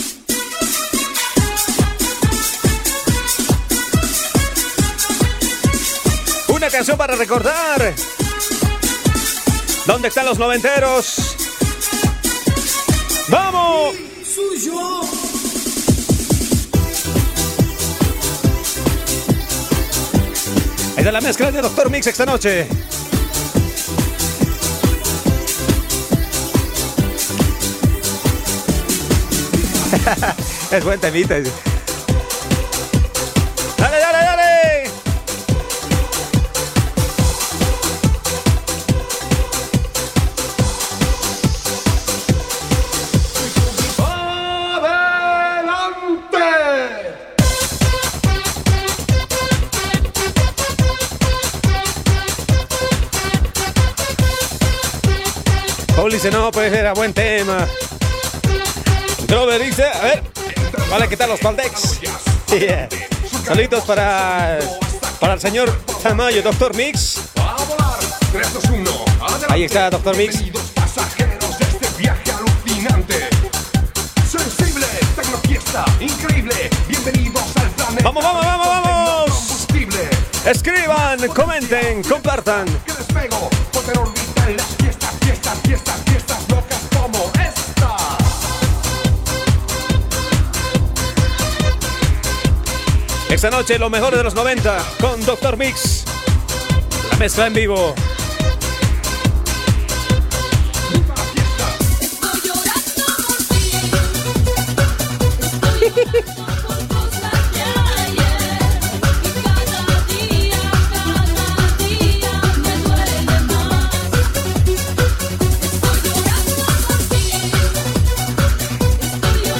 [6.48, 7.94] Una canción para recordar.
[9.86, 11.36] ¿Dónde están los noventeros?
[13.28, 13.94] ¡Vamos!
[20.96, 22.66] Ahí de la mezcla de Doctor Mix esta noche.
[30.70, 31.34] es buen temita.
[33.78, 34.84] ¡Dale, dale, dale!
[43.98, 45.34] ¡Adelante!
[56.10, 57.23] Dice, no, pues era buen tema.
[59.54, 60.22] Grover dice, a ver,
[60.90, 62.00] vale quitar los Paldex.
[62.50, 62.88] Yeah.
[63.44, 64.58] Saluditos para,
[65.20, 67.20] para el señor Tamayo, Doctor Mix.
[67.36, 67.98] A volar,
[68.32, 68.90] 3, 2, 1.
[69.50, 70.16] Ahí está, Dr.
[70.16, 70.40] Mix.
[70.40, 73.28] Bienvenidos pasajeros de este viaje alucinante.
[74.28, 76.70] Sensible, tecnofiesta, increíble.
[76.88, 78.02] Bienvenidos al planeta.
[78.02, 79.66] Vamos, vamos, vamos, vamos.
[80.46, 82.66] Escriban, comenten, compartan.
[82.84, 86.03] Que despego, poder orbitar en las fiestas, fiestas, fiestas,
[93.34, 96.04] Esta noche lo mejor de los 90 con Doctor Mix.
[97.10, 97.92] La mezcla en vivo.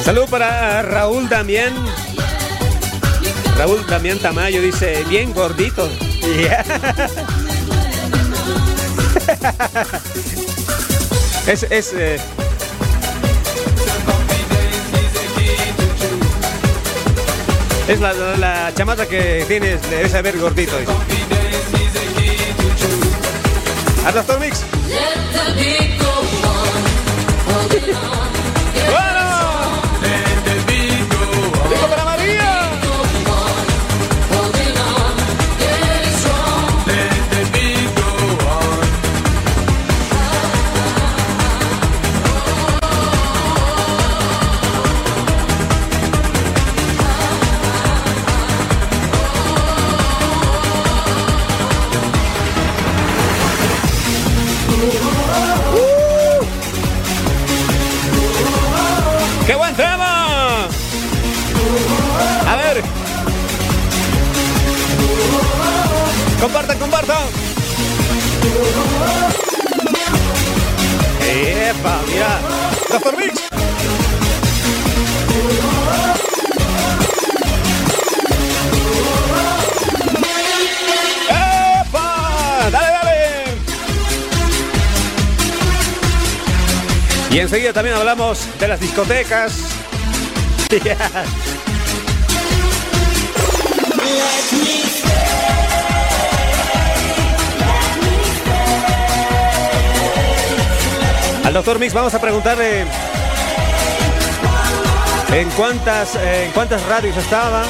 [0.04, 1.93] Salud para Raúl Damián.
[3.57, 5.88] Raúl Damián Tamayo dice, bien gordito.
[11.46, 12.16] Es, es, eh,
[17.86, 20.72] es la, la, chamata que tienes, debes saber gordito.
[24.07, 24.34] Al doctor.
[87.30, 89.59] Y enseguida también hablamos de las discotecas.
[101.55, 102.84] Doctor Mix vamos a preguntarle
[105.32, 107.62] en cuántas, en cuántas radios estaba.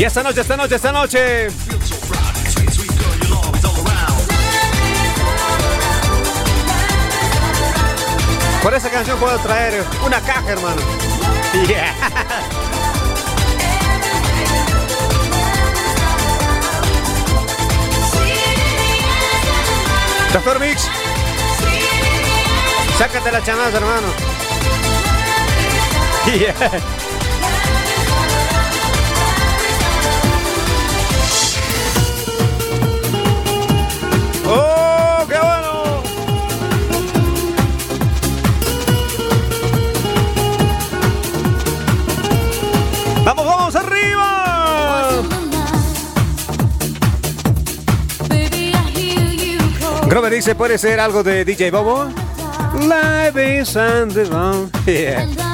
[0.00, 1.48] Y esta noche, esta noche, esta noche.
[8.62, 10.80] Por esa canción puedo traer una caja, hermano.
[11.68, 11.94] Yeah.
[20.32, 20.88] Doctor Mix,
[22.96, 24.06] sácate la chamaza, hermano.
[26.24, 26.99] Yeah.
[50.20, 52.04] Grover dice, ¿puede ser algo de DJ Bobo?
[52.78, 54.70] Live is on.
[54.86, 55.49] Yeah.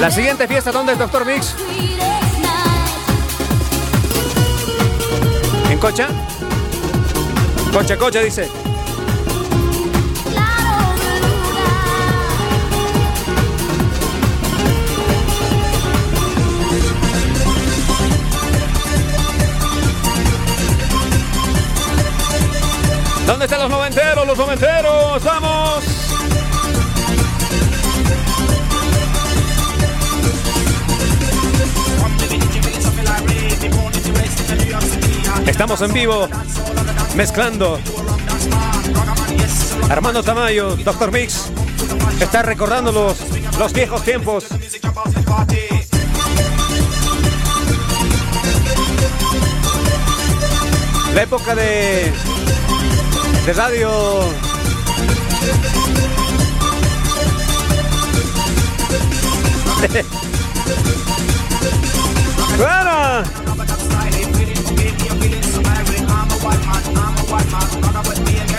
[0.00, 1.54] La siguiente fiesta, ¿dónde es Doctor Mix?
[5.70, 6.08] ¿En Cocha?
[7.72, 8.48] Cocha, Cocha, dice.
[23.26, 24.26] ¿Dónde están los noventeros?
[24.26, 25.85] Los noventeros, vamos.
[35.46, 36.28] Estamos en vivo,
[37.14, 37.78] mezclando.
[39.88, 41.50] Armando Tamayo, Doctor Mix,
[42.20, 43.16] está recordando los,
[43.58, 44.44] los viejos tiempos.
[51.14, 52.12] La época de,
[53.46, 53.90] de radio.
[66.96, 68.55] I'm a white man, not a but me and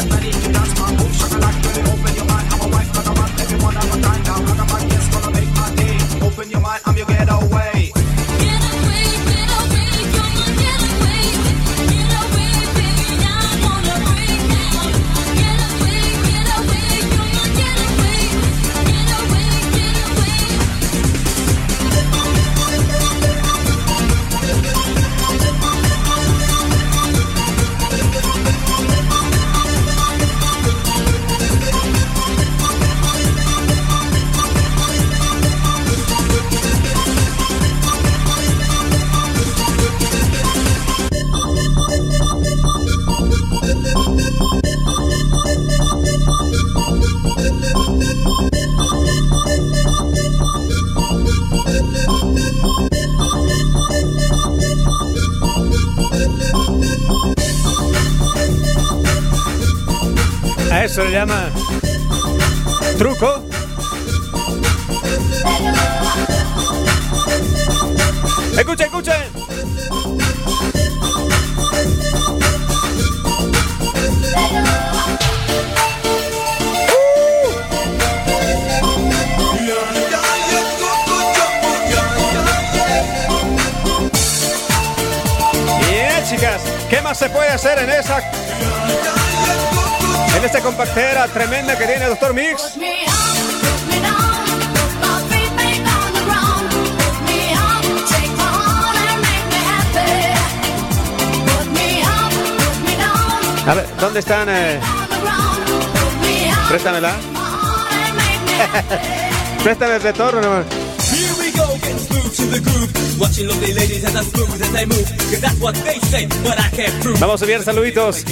[117.19, 118.23] Vamos a enviar saluditos.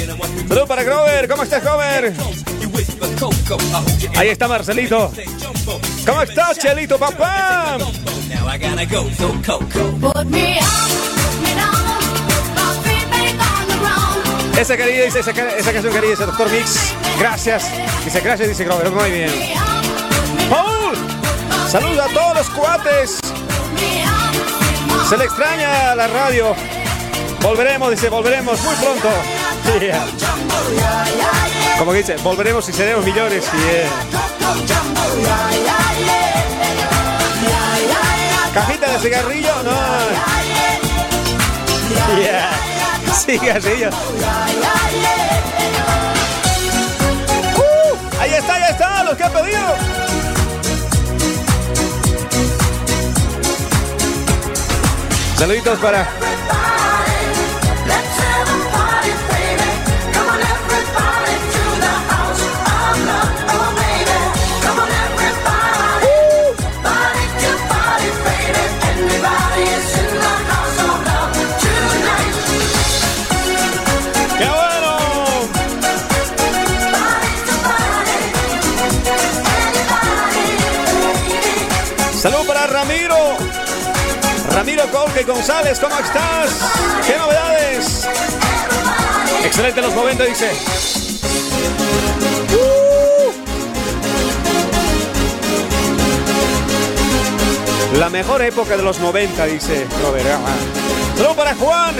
[0.47, 1.27] Salud para Grover.
[1.27, 2.13] ¿Cómo estás, Grover?
[4.15, 5.11] Ahí está Marcelito.
[6.05, 7.77] ¿Cómo estás, Chelito, papá?
[14.57, 16.93] Esa querida dice, esa, esa canción querida dice Doctor Mix.
[17.19, 17.65] Gracias.
[18.05, 18.89] Dice gracias, dice Grover.
[18.91, 19.31] Muy bien.
[20.49, 20.95] Paul,
[21.69, 23.19] saluda a todos los cuates.
[25.09, 26.55] Se le extraña la radio.
[27.45, 29.07] Volveremos, dice, volveremos muy pronto.
[31.77, 33.45] Como que dice, volveremos y seremos millones.
[38.51, 39.71] Cajita de cigarrillo, no.
[42.19, 42.49] Yeah.
[43.13, 43.89] Cigarrillo.
[47.57, 49.75] Uh, ahí está, ahí está, los que han pedido.
[55.37, 56.24] Saluditos para
[84.91, 86.51] Colque González, ¿cómo estás?
[87.05, 88.07] ¿Qué novedades?
[89.43, 90.51] Excelente los 90, dice.
[92.51, 93.15] Uh.
[97.97, 100.25] La mejor época de los 90, dice Robert.
[100.27, 100.55] Ajá.
[101.17, 101.95] Salud para Juan.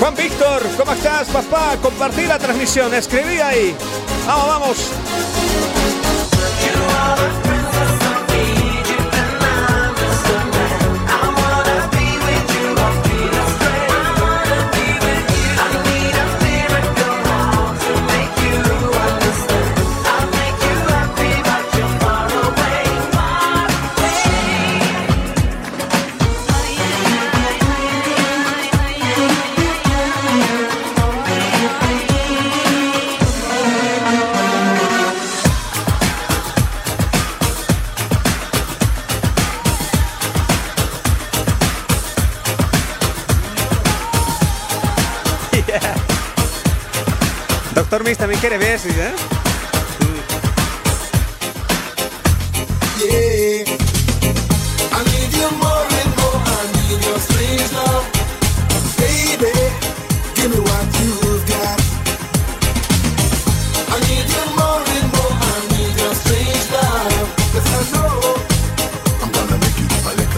[0.00, 1.76] Juan Víctor, ¿cómo estás, papá?
[1.80, 3.76] Compartí la transmisión, escribí ahí.
[4.26, 5.01] Vamos, vamos.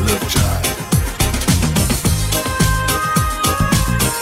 [0.04, 0.66] Little child.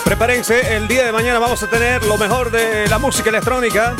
[0.04, 3.96] Prepárense, el día de mañana vamos a tener lo mejor de la música electrónica.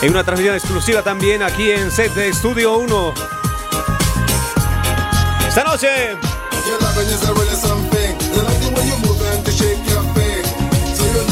[0.00, 3.14] En una transmisión exclusiva también aquí en set de Estudio 1.
[5.48, 5.88] Esta noche,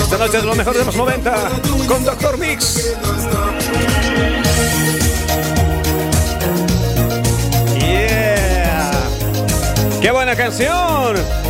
[0.03, 1.51] esta noche es lo mejor de los 90
[1.87, 2.97] con Doctor Mix.
[7.79, 8.91] Yeah.
[10.01, 11.46] ¡Qué buena canción!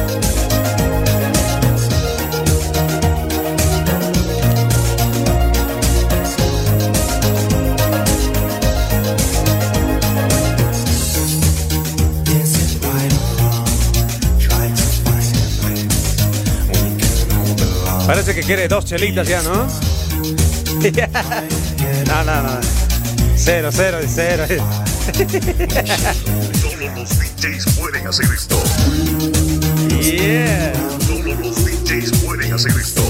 [18.26, 19.54] Parece que quiere dos chelitas ya, ¿no?
[22.06, 22.58] no, no, no.
[23.36, 24.44] Cero, cero, cero.
[26.60, 28.60] Solo los DJs pueden hacer esto.
[30.00, 30.72] Yeah.
[31.06, 33.05] Solo los DJs pueden hacer esto.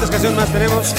[0.00, 0.94] ¿Cuántas canciones más tenemos?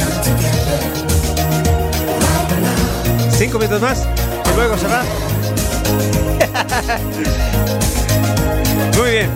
[3.36, 4.08] Cinco minutos más
[4.46, 5.02] y luego se va.
[8.98, 9.32] Muy bien.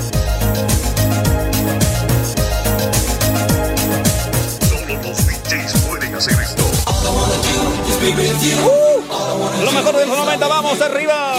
[9.64, 11.38] Lo mejor de los 90, vamos arriba.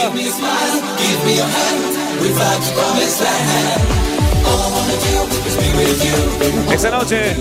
[6.73, 7.37] Esta noche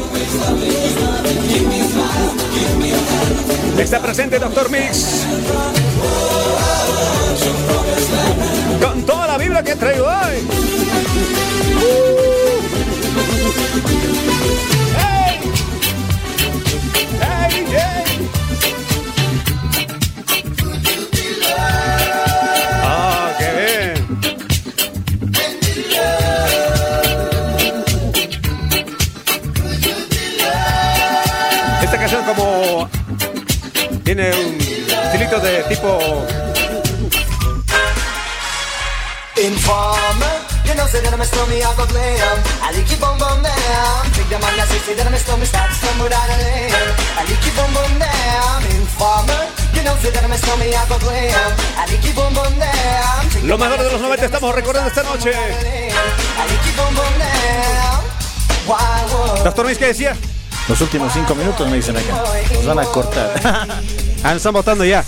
[3.77, 5.25] está presente Doctor Mix
[8.81, 10.47] con toda la vibra que traigo hoy.
[14.97, 15.05] ¡Hey!
[15.07, 15.14] ¡Hey,
[35.41, 35.99] de tipo
[39.37, 42.39] Informer, you know, say that I'm a stormy, I go play 'em.
[42.63, 44.11] I like you boom boom down.
[44.15, 46.37] Take them on, I say, say that I'm a stormy, start to stumble down a
[46.39, 46.71] lane.
[47.19, 48.63] I like you boom boom down.
[48.79, 49.43] Informer,
[49.75, 51.51] you know, say that I'm a stormy, I go play 'em.
[51.75, 53.29] I like you boom boom down.
[53.29, 55.31] Take lo mejor on, de los say, 90 estamos recordando esta noche.
[55.31, 56.73] I like you
[57.19, 58.03] down.
[59.67, 60.15] Mix, ¿qué decía?
[60.69, 62.23] Los últimos cinco minutos me dicen acá.
[62.53, 63.31] Nos van a cortar.
[64.23, 65.05] Ah, nos están votando ya.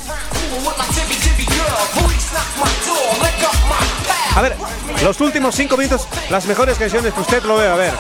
[4.37, 4.55] A ver,
[5.01, 7.91] los últimos cinco minutos, las mejores canciones que usted lo ve, a ver.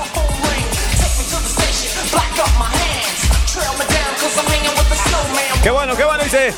[5.63, 6.53] Qué bueno, qué bueno, dice.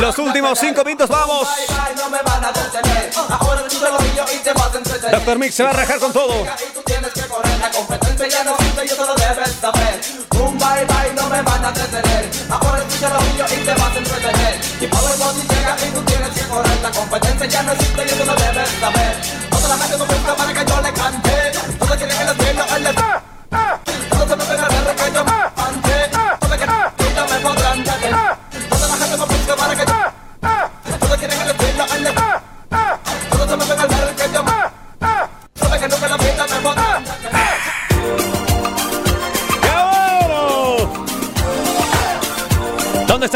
[0.00, 1.48] Los últimos cinco minutos, vamos.
[1.48, 3.10] Ay, no me van a detener.
[3.28, 5.10] Ahora escucha lo mío y te vas a entretener.
[5.12, 6.34] Doctor Mix se va a rajar con todo.
[6.42, 10.00] Y tú tienes que correr, la competencia ya no existe y eso lo debes saber.
[10.30, 12.30] Un bye bye no me van a detener.
[12.50, 14.60] Ahora escucha lo mío y te vas a entretener.
[14.80, 18.08] Y Power Body llega y tú tienes que correr, la competencia ya no existe y
[18.08, 19.16] eso lo debes saber.
[19.50, 21.43] Toda la gente me busca para que yo le cante.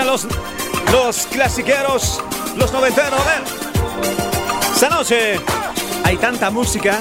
[0.09, 0.27] los,
[0.91, 2.23] los clasiqueros,
[2.57, 3.21] los noventeros.
[3.21, 3.43] A ver,
[4.73, 5.39] esta noche
[6.03, 6.99] hay tanta música,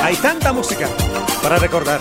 [0.00, 0.86] hay tanta música
[1.42, 2.00] para recordar.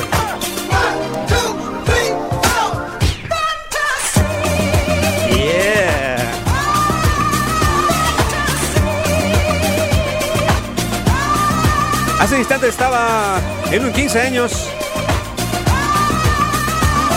[12.19, 13.39] Hace instante estaba
[13.71, 14.69] en un 15 años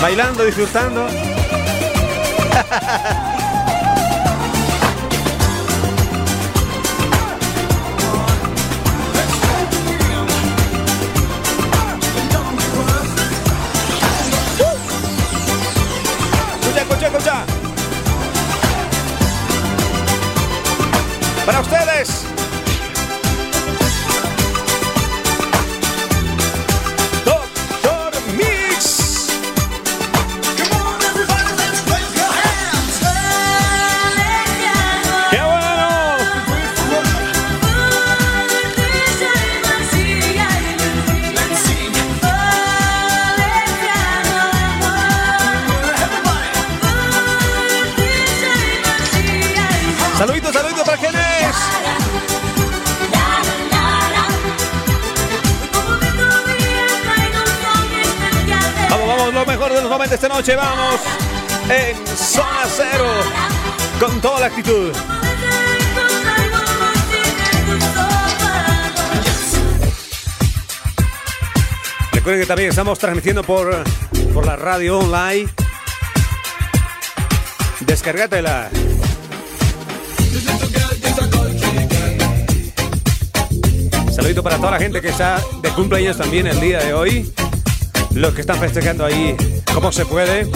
[0.00, 1.25] bailando, disfrutando.
[16.60, 17.44] Escucha, escucha, escucha.
[21.44, 21.75] Para ustedes.
[72.46, 73.84] También estamos transmitiendo por,
[74.32, 75.48] por la radio online.
[77.80, 78.70] Descargatela.
[84.12, 87.32] Saludito para toda la gente que está de cumpleaños también el día de hoy.
[88.12, 89.36] Los que están festejando ahí
[89.74, 90.46] como se puede.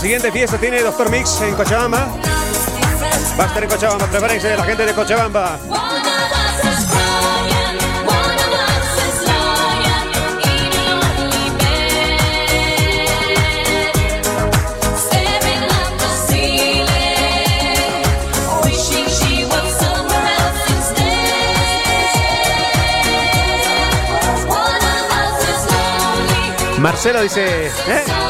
[0.00, 2.08] Siguiente fiesta tiene Doctor Mix en Cochabamba.
[3.38, 5.58] Va en Cochabamba, prepárense la gente de Cochabamba.
[26.78, 28.29] Marcela dice, ¿eh?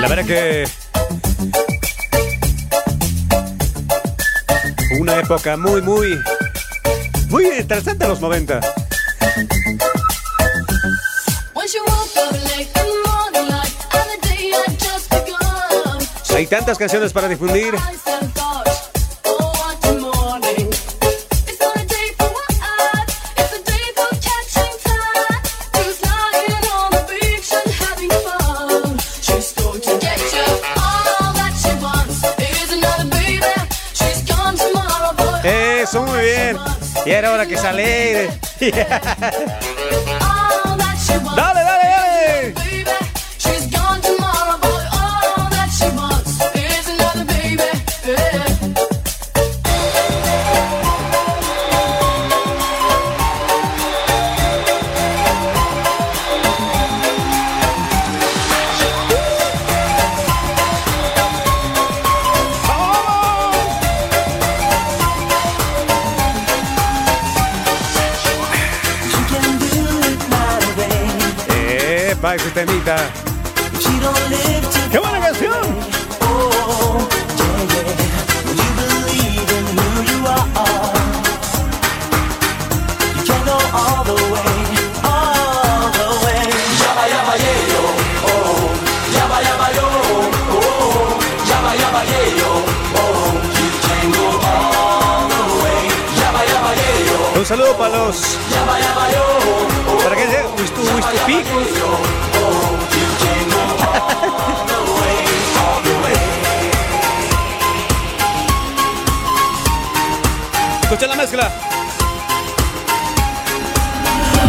[0.00, 0.64] La verdad que
[5.00, 6.16] una época muy, muy,
[7.30, 8.60] muy interesante en los 90.
[11.54, 16.36] When she woke up late in the morning light, and the day had just begun.
[16.36, 17.74] Hay tantas canciones para difundir.
[35.88, 36.58] Eso, muy bien.
[37.06, 38.28] Y era hora que sale.
[74.90, 75.98] ¡Qué buena canción!
[97.36, 98.38] Un saludo para los.
[100.02, 100.46] ¿Para qué sea?
[100.58, 100.80] Wistu,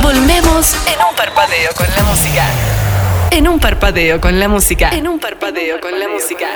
[0.10, 2.48] Volvemos en un parpadeo con la música.
[3.30, 4.90] En un parpadeo con la música.
[4.90, 6.48] En un parpadeo con la música.